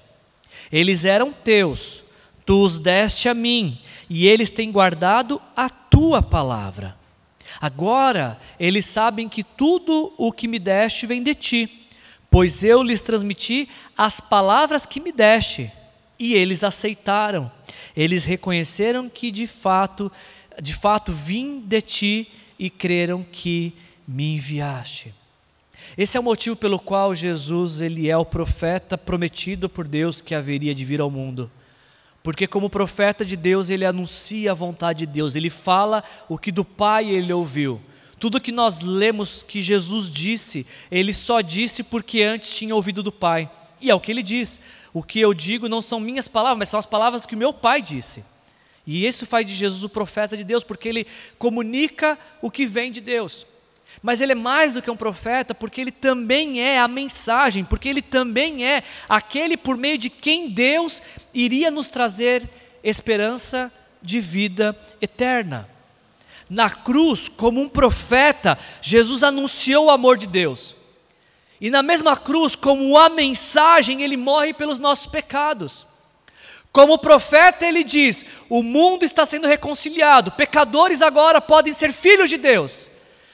Eles 0.71 1.05
eram 1.05 1.31
teus, 1.31 2.03
tu 2.45 2.63
os 2.63 2.79
deste 2.79 3.29
a 3.29 3.33
mim, 3.33 3.79
e 4.09 4.27
eles 4.27 4.49
têm 4.49 4.71
guardado 4.71 5.41
a 5.55 5.69
tua 5.69 6.21
palavra. 6.21 6.97
Agora 7.59 8.39
eles 8.59 8.85
sabem 8.85 9.27
que 9.27 9.43
tudo 9.43 10.13
o 10.17 10.31
que 10.31 10.47
me 10.47 10.59
deste 10.59 11.05
vem 11.05 11.23
de 11.23 11.33
ti, 11.33 11.87
pois 12.29 12.63
eu 12.63 12.83
lhes 12.83 13.01
transmiti 13.01 13.69
as 13.97 14.19
palavras 14.19 14.85
que 14.85 14.99
me 14.99 15.11
deste, 15.11 15.71
e 16.19 16.33
eles 16.33 16.63
aceitaram 16.63 17.51
eles 17.97 18.25
reconheceram 18.25 19.09
que 19.09 19.31
de 19.31 19.47
fato, 19.47 20.11
de 20.61 20.73
fato 20.75 21.11
vim 21.11 21.59
de 21.59 21.81
ti 21.81 22.31
e 22.59 22.69
creram 22.69 23.25
que 23.31 23.73
me 24.07 24.35
enviaste. 24.35 25.13
Esse 25.97 26.15
é 26.15 26.19
o 26.19 26.23
motivo 26.23 26.55
pelo 26.55 26.79
qual 26.79 27.15
Jesus 27.15 27.81
ele 27.81 28.07
é 28.07 28.15
o 28.15 28.23
profeta 28.23 28.97
prometido 28.97 29.67
por 29.67 29.87
Deus 29.87 30.21
que 30.21 30.35
haveria 30.35 30.75
de 30.75 30.85
vir 30.85 31.01
ao 31.01 31.09
mundo. 31.09 31.49
Porque 32.21 32.45
como 32.45 32.69
profeta 32.69 33.25
de 33.25 33.35
Deus, 33.35 33.69
ele 33.69 33.85
anuncia 33.85 34.51
a 34.51 34.55
vontade 34.55 34.99
de 34.99 35.07
Deus, 35.07 35.35
ele 35.35 35.49
fala 35.49 36.03
o 36.29 36.37
que 36.37 36.51
do 36.51 36.63
Pai 36.63 37.09
ele 37.09 37.33
ouviu. 37.33 37.81
Tudo 38.19 38.41
que 38.41 38.51
nós 38.51 38.81
lemos 38.81 39.41
que 39.41 39.61
Jesus 39.61 40.11
disse, 40.11 40.67
ele 40.91 41.13
só 41.13 41.41
disse 41.41 41.83
porque 41.83 42.21
antes 42.21 42.55
tinha 42.55 42.75
ouvido 42.75 43.01
do 43.01 43.11
Pai. 43.11 43.49
E 43.79 43.89
é 43.89 43.95
o 43.95 43.99
que 43.99 44.11
ele 44.11 44.23
diz: 44.23 44.59
o 44.97 45.03
que 45.03 45.19
eu 45.19 45.31
digo 45.31 45.69
não 45.69 45.79
são 45.79 45.99
minhas 45.99 46.27
palavras, 46.27 46.57
mas 46.57 46.69
são 46.69 46.79
as 46.79 46.85
palavras 46.87 47.23
que 47.23 47.35
o 47.35 47.37
meu 47.37 47.53
pai 47.53 47.83
disse. 47.83 48.25
E 48.85 49.05
isso 49.05 49.27
faz 49.27 49.45
de 49.45 49.53
Jesus 49.53 49.83
o 49.83 49.89
profeta 49.89 50.35
de 50.35 50.43
Deus, 50.43 50.63
porque 50.63 50.89
ele 50.89 51.05
comunica 51.37 52.17
o 52.41 52.49
que 52.49 52.65
vem 52.65 52.91
de 52.91 52.99
Deus. 52.99 53.45
Mas 54.01 54.21
ele 54.21 54.31
é 54.31 54.35
mais 54.35 54.73
do 54.73 54.81
que 54.81 54.89
um 54.89 54.97
profeta, 54.97 55.53
porque 55.53 55.81
ele 55.81 55.91
também 55.91 56.61
é 56.61 56.79
a 56.79 56.87
mensagem, 56.87 57.63
porque 57.63 57.89
ele 57.89 58.01
também 58.01 58.65
é 58.65 58.81
aquele 59.07 59.55
por 59.55 59.77
meio 59.77 59.99
de 59.99 60.09
quem 60.09 60.49
Deus 60.49 60.99
iria 61.31 61.69
nos 61.69 61.87
trazer 61.87 62.49
esperança 62.83 63.71
de 64.01 64.19
vida 64.19 64.75
eterna. 64.99 65.69
Na 66.49 66.69
cruz, 66.71 67.27
como 67.27 67.61
um 67.61 67.67
profeta, 67.67 68.57
Jesus 68.81 69.21
anunciou 69.21 69.85
o 69.85 69.91
amor 69.91 70.17
de 70.17 70.25
Deus. 70.25 70.76
E 71.59 71.69
na 71.69 71.81
mesma 71.81 72.15
cruz, 72.15 72.55
como 72.55 72.97
a 72.97 73.09
mensagem, 73.09 74.03
ele 74.03 74.15
morre 74.15 74.53
pelos 74.53 74.79
nossos 74.79 75.07
pecados. 75.07 75.85
Como 76.71 76.99
profeta, 76.99 77.65
ele 77.65 77.83
diz: 77.83 78.25
o 78.49 78.61
mundo 78.61 79.03
está 79.03 79.25
sendo 79.25 79.47
reconciliado, 79.47 80.31
pecadores 80.33 81.01
agora 81.01 81.41
podem 81.41 81.73
ser 81.73 81.91
filhos 81.91 82.29
de 82.29 82.37
Deus. 82.37 82.89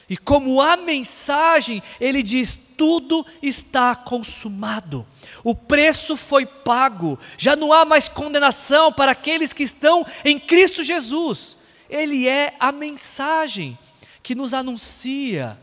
E 0.08 0.16
como 0.16 0.60
a 0.60 0.76
mensagem, 0.76 1.82
ele 2.00 2.22
diz: 2.22 2.58
tudo 2.76 3.24
está 3.42 3.94
consumado. 3.94 5.06
O 5.42 5.54
preço 5.54 6.16
foi 6.16 6.46
pago, 6.46 7.18
já 7.36 7.54
não 7.54 7.72
há 7.72 7.84
mais 7.84 8.08
condenação 8.08 8.92
para 8.92 9.12
aqueles 9.12 9.52
que 9.52 9.62
estão 9.62 10.06
em 10.24 10.38
Cristo 10.38 10.82
Jesus. 10.82 11.56
Ele 11.88 12.26
é 12.26 12.54
a 12.58 12.72
mensagem 12.72 13.78
que 14.22 14.34
nos 14.34 14.54
anuncia 14.54 15.58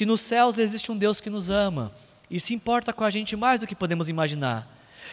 que 0.00 0.06
nos 0.06 0.22
céus 0.22 0.56
existe 0.56 0.90
um 0.90 0.96
Deus 0.96 1.20
que 1.20 1.28
nos 1.28 1.50
ama 1.50 1.92
e 2.30 2.40
se 2.40 2.54
importa 2.54 2.90
com 2.90 3.04
a 3.04 3.10
gente 3.10 3.36
mais 3.36 3.60
do 3.60 3.66
que 3.66 3.74
podemos 3.74 4.08
imaginar. 4.08 4.66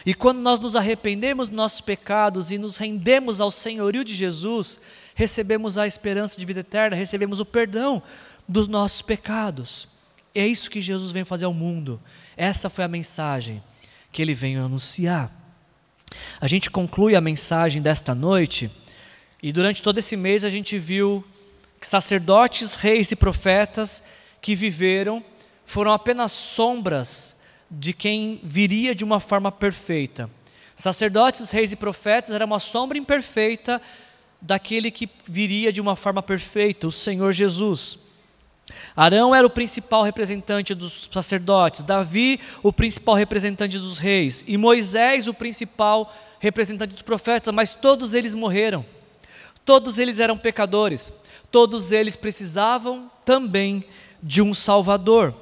E 0.06 0.14
quando 0.14 0.38
nós 0.38 0.58
nos 0.60 0.74
arrependemos 0.74 1.50
dos 1.50 1.56
nossos 1.58 1.82
pecados 1.82 2.50
e 2.50 2.56
nos 2.56 2.78
rendemos 2.78 3.38
ao 3.38 3.50
senhorio 3.50 4.02
de 4.02 4.14
Jesus, 4.14 4.80
recebemos 5.14 5.76
a 5.76 5.86
esperança 5.86 6.40
de 6.40 6.46
vida 6.46 6.60
eterna, 6.60 6.96
recebemos 6.96 7.38
o 7.38 7.44
perdão 7.44 8.02
dos 8.48 8.66
nossos 8.66 9.02
pecados. 9.02 9.86
É 10.34 10.46
isso 10.46 10.70
que 10.70 10.80
Jesus 10.80 11.12
vem 11.12 11.22
fazer 11.22 11.44
ao 11.44 11.52
mundo. 11.52 12.00
Essa 12.34 12.70
foi 12.70 12.84
a 12.84 12.88
mensagem 12.88 13.62
que 14.10 14.22
ele 14.22 14.32
veio 14.32 14.64
anunciar. 14.64 15.30
A 16.40 16.46
gente 16.46 16.70
conclui 16.70 17.14
a 17.14 17.20
mensagem 17.20 17.82
desta 17.82 18.14
noite, 18.14 18.70
e 19.42 19.52
durante 19.52 19.82
todo 19.82 19.98
esse 19.98 20.16
mês 20.16 20.44
a 20.44 20.48
gente 20.48 20.78
viu 20.78 21.22
que 21.78 21.86
sacerdotes, 21.86 22.74
reis 22.74 23.10
e 23.10 23.16
profetas 23.16 24.02
que 24.40 24.54
viveram 24.54 25.22
foram 25.64 25.92
apenas 25.92 26.32
sombras 26.32 27.36
de 27.70 27.92
quem 27.92 28.40
viria 28.42 28.94
de 28.94 29.04
uma 29.04 29.20
forma 29.20 29.52
perfeita. 29.52 30.30
Sacerdotes, 30.74 31.50
reis 31.50 31.72
e 31.72 31.76
profetas 31.76 32.34
era 32.34 32.44
uma 32.44 32.58
sombra 32.58 32.96
imperfeita 32.96 33.82
daquele 34.40 34.90
que 34.90 35.08
viria 35.26 35.72
de 35.72 35.80
uma 35.80 35.96
forma 35.96 36.22
perfeita, 36.22 36.86
o 36.86 36.92
Senhor 36.92 37.32
Jesus. 37.32 37.98
Arão 38.94 39.34
era 39.34 39.46
o 39.46 39.50
principal 39.50 40.02
representante 40.02 40.74
dos 40.74 41.08
sacerdotes, 41.12 41.82
Davi, 41.82 42.38
o 42.62 42.72
principal 42.72 43.14
representante 43.14 43.78
dos 43.78 43.98
reis, 43.98 44.44
e 44.46 44.56
Moisés, 44.56 45.26
o 45.26 45.34
principal 45.34 46.14
representante 46.38 46.92
dos 46.92 47.02
profetas, 47.02 47.52
mas 47.52 47.74
todos 47.74 48.14
eles 48.14 48.34
morreram. 48.34 48.84
Todos 49.64 49.98
eles 49.98 50.18
eram 50.18 50.38
pecadores, 50.38 51.12
todos 51.50 51.92
eles 51.92 52.16
precisavam 52.16 53.10
também 53.24 53.84
de 54.22 54.42
um 54.42 54.52
Salvador. 54.54 55.34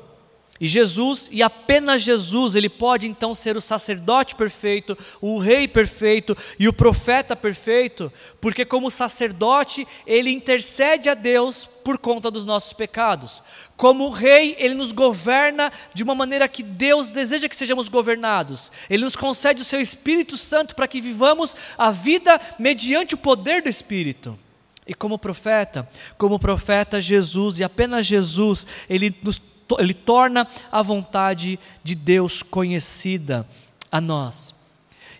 E 0.59 0.67
Jesus, 0.67 1.29
e 1.31 1.43
apenas 1.43 2.03
Jesus, 2.03 2.55
ele 2.55 2.69
pode 2.69 3.07
então 3.07 3.35
ser 3.35 3.57
o 3.57 3.61
sacerdote 3.61 4.35
perfeito, 4.35 4.97
o 5.21 5.39
rei 5.39 5.69
perfeito 5.69 6.37
e 6.59 6.67
o 6.67 6.73
profeta 6.73 7.37
perfeito, 7.37 8.11
porque 8.41 8.65
como 8.65 8.91
sacerdote, 8.91 9.87
ele 10.07 10.31
intercede 10.31 11.11
a 11.11 11.15
Deus 11.15 11.69
por 11.85 11.99
conta 11.99 12.31
dos 12.31 12.47
nossos 12.47 12.73
pecados. 12.73 13.43
Como 13.77 14.09
rei, 14.09 14.57
ele 14.59 14.75
nos 14.75 14.93
governa 14.93 15.71
de 15.93 16.03
uma 16.03 16.15
maneira 16.15 16.49
que 16.49 16.63
Deus 16.63 17.11
deseja 17.11 17.49
que 17.49 17.57
sejamos 17.57 17.89
governados. 17.89 18.73
Ele 18.89 19.05
nos 19.05 19.15
concede 19.15 19.61
o 19.61 19.65
seu 19.65 19.81
Espírito 19.81 20.39
Santo 20.39 20.75
para 20.75 20.89
que 20.89 21.03
vivamos 21.03 21.55
a 21.77 21.91
vida 21.91 22.41
mediante 22.59 23.15
o 23.15 23.19
poder 23.19 23.63
do 23.63 23.69
Espírito. 23.69 24.39
E 24.87 24.95
como 24.95 25.19
profeta, 25.19 25.89
como 26.17 26.39
profeta 26.39 27.01
Jesus, 27.01 27.59
e 27.59 27.65
apenas 27.65 28.07
Jesus, 28.07 28.67
ele 28.89 29.15
nos 29.23 29.41
ele 29.81 29.95
torna 29.95 30.47
a 30.71 30.83
vontade 30.83 31.59
de 31.83 31.95
Deus 31.95 32.43
conhecida 32.43 33.47
a 33.91 34.01
nós. 34.01 34.55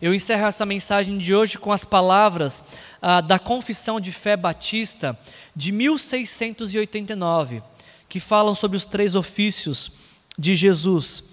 Eu 0.01 0.15
encerro 0.15 0.47
essa 0.47 0.67
mensagem 0.67 1.19
de 1.19 1.35
hoje 1.35 1.59
com 1.59 1.73
as 1.73 1.85
palavras 1.85 2.63
ah, 3.01 3.21
da 3.21 3.39
Confissão 3.39 3.99
de 3.99 4.13
Fé 4.13 4.37
Batista 4.37 5.19
de 5.55 5.73
1689, 5.73 7.63
que 8.09 8.21
falam 8.21 8.55
sobre 8.55 8.77
os 8.77 8.85
três 8.85 9.15
ofícios 9.15 9.91
de 10.39 10.55
Jesus. 10.55 11.25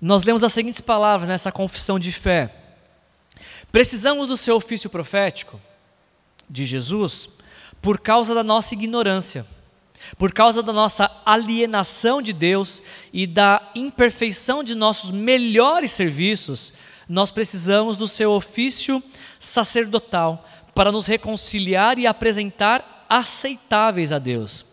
Nós 0.00 0.22
lemos 0.22 0.42
as 0.42 0.52
seguintes 0.52 0.80
palavras 0.80 1.28
nessa 1.28 1.52
confissão 1.52 1.98
de 1.98 2.10
fé: 2.10 2.54
Precisamos 3.70 4.28
do 4.28 4.36
seu 4.36 4.56
ofício 4.56 4.88
profético, 4.88 5.60
de 6.48 6.64
Jesus, 6.64 7.28
por 7.80 7.98
causa 8.00 8.34
da 8.34 8.42
nossa 8.42 8.74
ignorância 8.74 9.46
por 10.18 10.32
causa 10.32 10.62
da 10.62 10.72
nossa 10.72 11.10
alienação 11.24 12.22
de 12.22 12.32
Deus 12.32 12.82
e 13.12 13.26
da 13.26 13.62
imperfeição 13.74 14.62
de 14.62 14.74
nossos 14.74 15.10
melhores 15.10 15.92
serviços, 15.92 16.72
nós 17.08 17.30
precisamos 17.30 17.96
do 17.96 18.06
seu 18.06 18.32
ofício 18.32 19.02
sacerdotal 19.38 20.46
para 20.74 20.92
nos 20.92 21.06
reconciliar 21.06 21.98
e 21.98 22.06
apresentar 22.06 23.06
aceitáveis 23.08 24.12
a 24.12 24.18
Deus. 24.18 24.64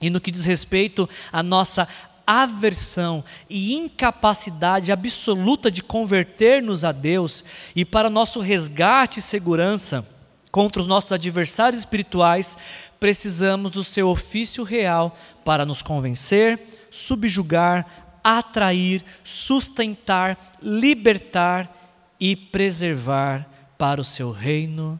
E 0.00 0.10
no 0.10 0.20
que 0.20 0.30
diz 0.30 0.44
respeito 0.44 1.08
à 1.32 1.42
nossa 1.42 1.88
aversão 2.26 3.24
e 3.48 3.74
incapacidade 3.74 4.92
absoluta 4.92 5.70
de 5.70 5.82
converter-nos 5.82 6.84
a 6.84 6.92
Deus 6.92 7.44
e 7.74 7.84
para 7.84 8.10
nosso 8.10 8.38
resgate 8.38 9.18
e 9.18 9.22
segurança 9.22 10.06
contra 10.50 10.80
os 10.80 10.86
nossos 10.86 11.12
adversários 11.12 11.80
espirituais, 11.80 12.56
precisamos 12.98 13.70
do 13.70 13.84
seu 13.84 14.08
ofício 14.08 14.64
real 14.64 15.16
para 15.44 15.66
nos 15.66 15.82
convencer, 15.82 16.60
subjugar, 16.90 18.20
atrair, 18.24 19.04
sustentar, 19.22 20.58
libertar 20.60 21.74
e 22.18 22.34
preservar 22.34 23.48
para 23.76 24.00
o 24.00 24.04
seu 24.04 24.30
reino 24.30 24.98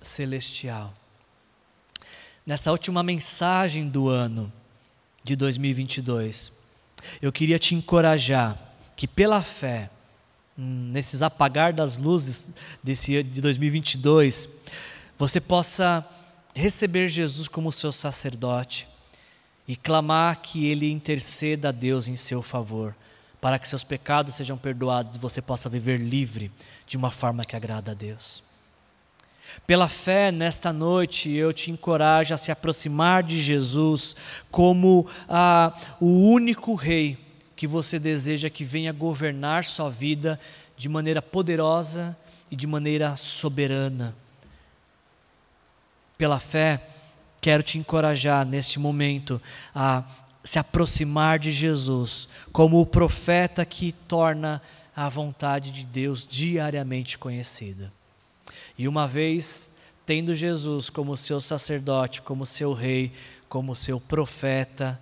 celestial. 0.00 0.92
Nessa 2.46 2.70
última 2.70 3.02
mensagem 3.02 3.88
do 3.88 4.08
ano 4.08 4.52
de 5.22 5.34
2022, 5.34 6.52
eu 7.20 7.32
queria 7.32 7.58
te 7.58 7.74
encorajar 7.74 8.58
que 8.96 9.08
pela 9.08 9.42
fé, 9.42 9.90
nesses 10.56 11.22
apagar 11.22 11.72
das 11.72 11.96
luzes 11.96 12.50
desse 12.82 13.22
de 13.22 13.40
2022, 13.40 14.48
você 15.18 15.40
possa 15.40 16.06
receber 16.54 17.08
Jesus 17.08 17.48
como 17.48 17.72
seu 17.72 17.90
sacerdote 17.90 18.86
e 19.66 19.74
clamar 19.74 20.40
que 20.40 20.66
ele 20.66 20.90
interceda 20.90 21.70
a 21.70 21.72
Deus 21.72 22.06
em 22.06 22.16
seu 22.16 22.42
favor, 22.42 22.94
para 23.40 23.58
que 23.58 23.68
seus 23.68 23.82
pecados 23.82 24.34
sejam 24.34 24.56
perdoados 24.56 25.16
e 25.16 25.20
você 25.20 25.42
possa 25.42 25.68
viver 25.68 25.98
livre 25.98 26.50
de 26.86 26.96
uma 26.96 27.10
forma 27.10 27.44
que 27.44 27.56
agrada 27.56 27.90
a 27.90 27.94
Deus. 27.94 28.42
Pela 29.66 29.88
fé, 29.88 30.32
nesta 30.32 30.72
noite, 30.72 31.30
eu 31.30 31.52
te 31.52 31.70
encorajo 31.70 32.34
a 32.34 32.38
se 32.38 32.50
aproximar 32.50 33.22
de 33.22 33.40
Jesus 33.40 34.16
como 34.50 35.06
ah, 35.28 35.72
o 36.00 36.30
único 36.30 36.74
Rei 36.74 37.23
que 37.56 37.66
você 37.66 37.98
deseja 37.98 38.50
que 38.50 38.64
venha 38.64 38.92
governar 38.92 39.64
sua 39.64 39.90
vida 39.90 40.38
de 40.76 40.88
maneira 40.88 41.22
poderosa 41.22 42.16
e 42.50 42.56
de 42.56 42.66
maneira 42.66 43.16
soberana 43.16 44.14
pela 46.16 46.38
fé, 46.38 46.80
quero 47.40 47.62
te 47.62 47.78
encorajar 47.78 48.46
neste 48.46 48.78
momento 48.78 49.40
a 49.74 50.04
se 50.42 50.58
aproximar 50.58 51.38
de 51.38 51.50
Jesus 51.50 52.28
como 52.52 52.80
o 52.80 52.86
profeta 52.86 53.64
que 53.64 53.92
torna 53.92 54.62
a 54.94 55.08
vontade 55.08 55.70
de 55.70 55.84
Deus 55.84 56.26
diariamente 56.28 57.18
conhecida. 57.18 57.92
E 58.78 58.86
uma 58.86 59.06
vez 59.06 59.72
tendo 60.06 60.34
Jesus 60.34 60.90
como 60.90 61.16
seu 61.16 61.40
sacerdote, 61.40 62.22
como 62.22 62.46
seu 62.46 62.72
rei, 62.72 63.12
como 63.48 63.74
seu 63.74 64.00
profeta 64.00 65.00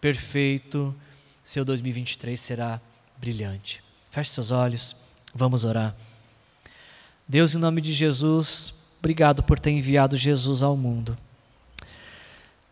perfeito, 0.00 0.94
seu 1.44 1.64
2023 1.64 2.40
será 2.40 2.80
brilhante. 3.18 3.84
Feche 4.10 4.30
seus 4.30 4.50
olhos, 4.50 4.96
vamos 5.32 5.62
orar. 5.62 5.94
Deus, 7.28 7.54
em 7.54 7.58
nome 7.58 7.80
de 7.80 7.92
Jesus, 7.92 8.74
Obrigado 9.04 9.42
por 9.42 9.60
ter 9.60 9.70
enviado 9.70 10.16
Jesus 10.16 10.62
ao 10.62 10.74
mundo. 10.78 11.14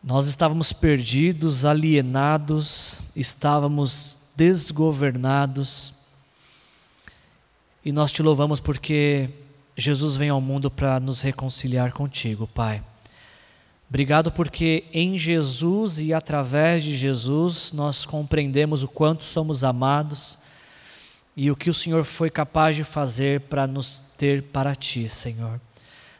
Nós 0.02 0.26
estávamos 0.26 0.72
perdidos, 0.72 1.66
alienados, 1.66 3.02
estávamos 3.14 4.16
desgovernados. 4.34 5.92
E 7.84 7.92
nós 7.92 8.10
te 8.10 8.22
louvamos 8.22 8.60
porque 8.60 9.28
Jesus 9.76 10.16
vem 10.16 10.30
ao 10.30 10.40
mundo 10.40 10.70
para 10.70 10.98
nos 10.98 11.20
reconciliar 11.20 11.92
contigo, 11.92 12.46
Pai. 12.46 12.82
Obrigado 13.92 14.32
porque 14.32 14.84
em 14.90 15.18
Jesus 15.18 15.98
e 15.98 16.14
através 16.14 16.82
de 16.82 16.96
Jesus 16.96 17.72
nós 17.74 18.06
compreendemos 18.06 18.82
o 18.82 18.88
quanto 18.88 19.22
somos 19.22 19.64
amados 19.64 20.38
e 21.36 21.50
o 21.50 21.54
que 21.54 21.68
o 21.68 21.74
Senhor 21.74 22.02
foi 22.02 22.30
capaz 22.30 22.74
de 22.74 22.84
fazer 22.84 23.42
para 23.42 23.66
nos 23.66 24.02
ter 24.16 24.44
para 24.44 24.74
ti, 24.74 25.10
Senhor. 25.10 25.60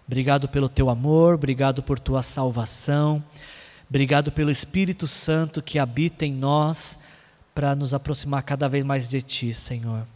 Obrigado 0.06 0.50
pelo 0.50 0.68
teu 0.68 0.90
amor, 0.90 1.36
obrigado 1.36 1.82
por 1.82 1.98
tua 1.98 2.22
salvação, 2.22 3.24
obrigado 3.88 4.30
pelo 4.30 4.50
Espírito 4.50 5.08
Santo 5.08 5.62
que 5.62 5.78
habita 5.78 6.26
em 6.26 6.34
nós 6.34 6.98
para 7.54 7.74
nos 7.74 7.94
aproximar 7.94 8.42
cada 8.42 8.68
vez 8.68 8.84
mais 8.84 9.08
de 9.08 9.22
ti, 9.22 9.54
Senhor. 9.54 10.06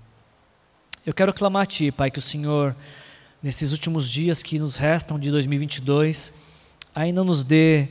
Eu 1.07 1.15
quero 1.15 1.33
clamar 1.33 1.63
a 1.63 1.67
ti, 1.67 1.91
Pai, 1.91 2.11
que 2.11 2.19
o 2.19 2.23
Senhor, 2.23 2.77
nesses 3.43 3.73
últimos 3.73 4.11
dias 4.11 4.43
que 4.43 4.59
nos 4.59 4.77
restam 4.77 5.19
de 5.19 5.31
2022, 5.31 6.45
ainda 6.97 7.23
nos 7.23 7.45
dê 7.45 7.89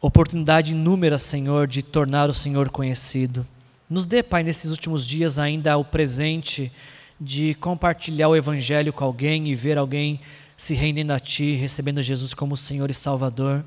oportunidade 0.00 0.70
inúmera, 0.70 1.18
Senhor, 1.18 1.66
de 1.66 1.82
tornar 1.82 2.30
o 2.30 2.34
Senhor 2.34 2.70
conhecido. 2.70 3.44
Nos 3.90 4.06
dê, 4.06 4.22
Pai, 4.22 4.44
nesses 4.44 4.70
últimos 4.70 5.04
dias 5.04 5.40
ainda 5.40 5.76
o 5.76 5.84
presente 5.84 6.70
de 7.20 7.54
compartilhar 7.54 8.28
o 8.28 8.36
Evangelho 8.36 8.92
com 8.92 9.04
alguém 9.04 9.48
e 9.48 9.56
ver 9.56 9.76
alguém 9.76 10.20
se 10.56 10.72
rendendo 10.72 11.10
a 11.10 11.18
Ti, 11.18 11.56
recebendo 11.56 12.00
Jesus 12.00 12.32
como 12.32 12.56
Senhor 12.56 12.88
e 12.90 12.94
Salvador. 12.94 13.64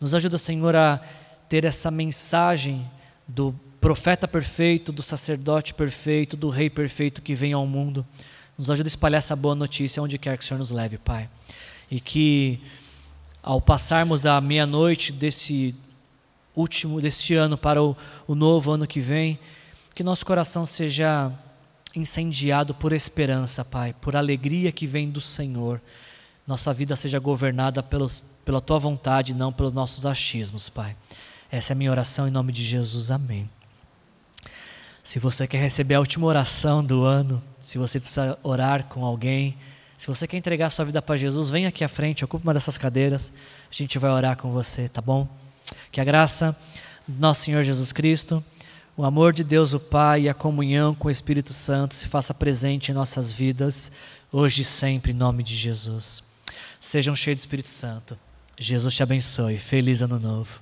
Nos 0.00 0.14
ajuda, 0.14 0.38
Senhor, 0.38 0.74
a 0.74 0.98
ter 1.46 1.66
essa 1.66 1.90
mensagem 1.90 2.90
do 3.26 3.54
profeta 3.78 4.26
perfeito, 4.26 4.92
do 4.92 5.02
sacerdote 5.02 5.74
perfeito, 5.74 6.38
do 6.38 6.48
rei 6.48 6.70
perfeito 6.70 7.20
que 7.20 7.34
vem 7.34 7.52
ao 7.52 7.66
mundo. 7.66 8.06
Nos 8.56 8.70
ajuda 8.70 8.86
a 8.86 8.90
espalhar 8.90 9.18
essa 9.18 9.36
boa 9.36 9.54
notícia 9.54 10.02
onde 10.02 10.16
quer 10.16 10.38
que 10.38 10.44
o 10.44 10.46
Senhor 10.46 10.58
nos 10.58 10.70
leve, 10.70 10.96
Pai. 10.96 11.28
E 11.90 12.00
que 12.00 12.60
ao 13.42 13.60
passarmos 13.60 14.20
da 14.20 14.40
meia-noite 14.40 15.12
desse 15.12 15.74
último 16.54 17.00
deste 17.00 17.34
ano 17.34 17.56
para 17.56 17.82
o, 17.82 17.96
o 18.26 18.34
novo 18.34 18.72
ano 18.72 18.86
que 18.86 19.00
vem, 19.00 19.38
que 19.94 20.02
nosso 20.02 20.26
coração 20.26 20.64
seja 20.64 21.32
incendiado 21.94 22.74
por 22.74 22.92
esperança, 22.92 23.64
Pai, 23.64 23.94
por 24.00 24.16
alegria 24.16 24.72
que 24.72 24.86
vem 24.86 25.08
do 25.10 25.20
Senhor. 25.20 25.80
Nossa 26.46 26.72
vida 26.72 26.96
seja 26.96 27.18
governada 27.18 27.82
pelos, 27.82 28.24
pela 28.44 28.60
tua 28.60 28.78
vontade, 28.78 29.34
não 29.34 29.52
pelos 29.52 29.72
nossos 29.72 30.04
achismos, 30.06 30.68
Pai. 30.68 30.96
Essa 31.50 31.72
é 31.72 31.74
a 31.74 31.76
minha 31.76 31.90
oração 31.90 32.26
em 32.26 32.30
nome 32.30 32.52
de 32.52 32.64
Jesus. 32.64 33.10
Amém. 33.10 33.48
Se 35.02 35.18
você 35.18 35.46
quer 35.46 35.58
receber 35.58 35.94
a 35.94 36.00
última 36.00 36.26
oração 36.26 36.84
do 36.84 37.04
ano, 37.04 37.42
se 37.60 37.78
você 37.78 37.98
precisa 37.98 38.38
orar 38.42 38.84
com 38.84 39.04
alguém, 39.04 39.56
se 39.98 40.06
você 40.06 40.28
quer 40.28 40.36
entregar 40.36 40.70
sua 40.70 40.84
vida 40.84 41.02
para 41.02 41.16
Jesus, 41.16 41.50
vem 41.50 41.66
aqui 41.66 41.82
à 41.82 41.88
frente, 41.88 42.24
ocupe 42.24 42.46
uma 42.46 42.54
dessas 42.54 42.78
cadeiras. 42.78 43.32
A 43.68 43.74
gente 43.74 43.98
vai 43.98 44.12
orar 44.12 44.36
com 44.36 44.52
você, 44.52 44.88
tá 44.88 45.02
bom? 45.02 45.28
Que 45.90 46.00
a 46.00 46.04
graça 46.04 46.56
do 47.06 47.20
nosso 47.20 47.42
Senhor 47.42 47.64
Jesus 47.64 47.92
Cristo, 47.92 48.42
o 48.96 49.04
amor 49.04 49.32
de 49.32 49.42
Deus 49.42 49.74
o 49.74 49.80
Pai 49.80 50.22
e 50.22 50.28
a 50.28 50.34
comunhão 50.34 50.94
com 50.94 51.08
o 51.08 51.10
Espírito 51.10 51.52
Santo 51.52 51.96
se 51.96 52.06
faça 52.06 52.32
presente 52.32 52.92
em 52.92 52.94
nossas 52.94 53.32
vidas, 53.32 53.90
hoje 54.30 54.62
e 54.62 54.64
sempre, 54.64 55.10
em 55.10 55.16
nome 55.16 55.42
de 55.42 55.56
Jesus. 55.56 56.22
Sejam 56.80 57.16
cheios 57.16 57.40
do 57.40 57.40
Espírito 57.40 57.68
Santo. 57.68 58.16
Jesus 58.56 58.94
te 58.94 59.02
abençoe. 59.02 59.58
Feliz 59.58 60.00
ano 60.00 60.20
novo. 60.20 60.60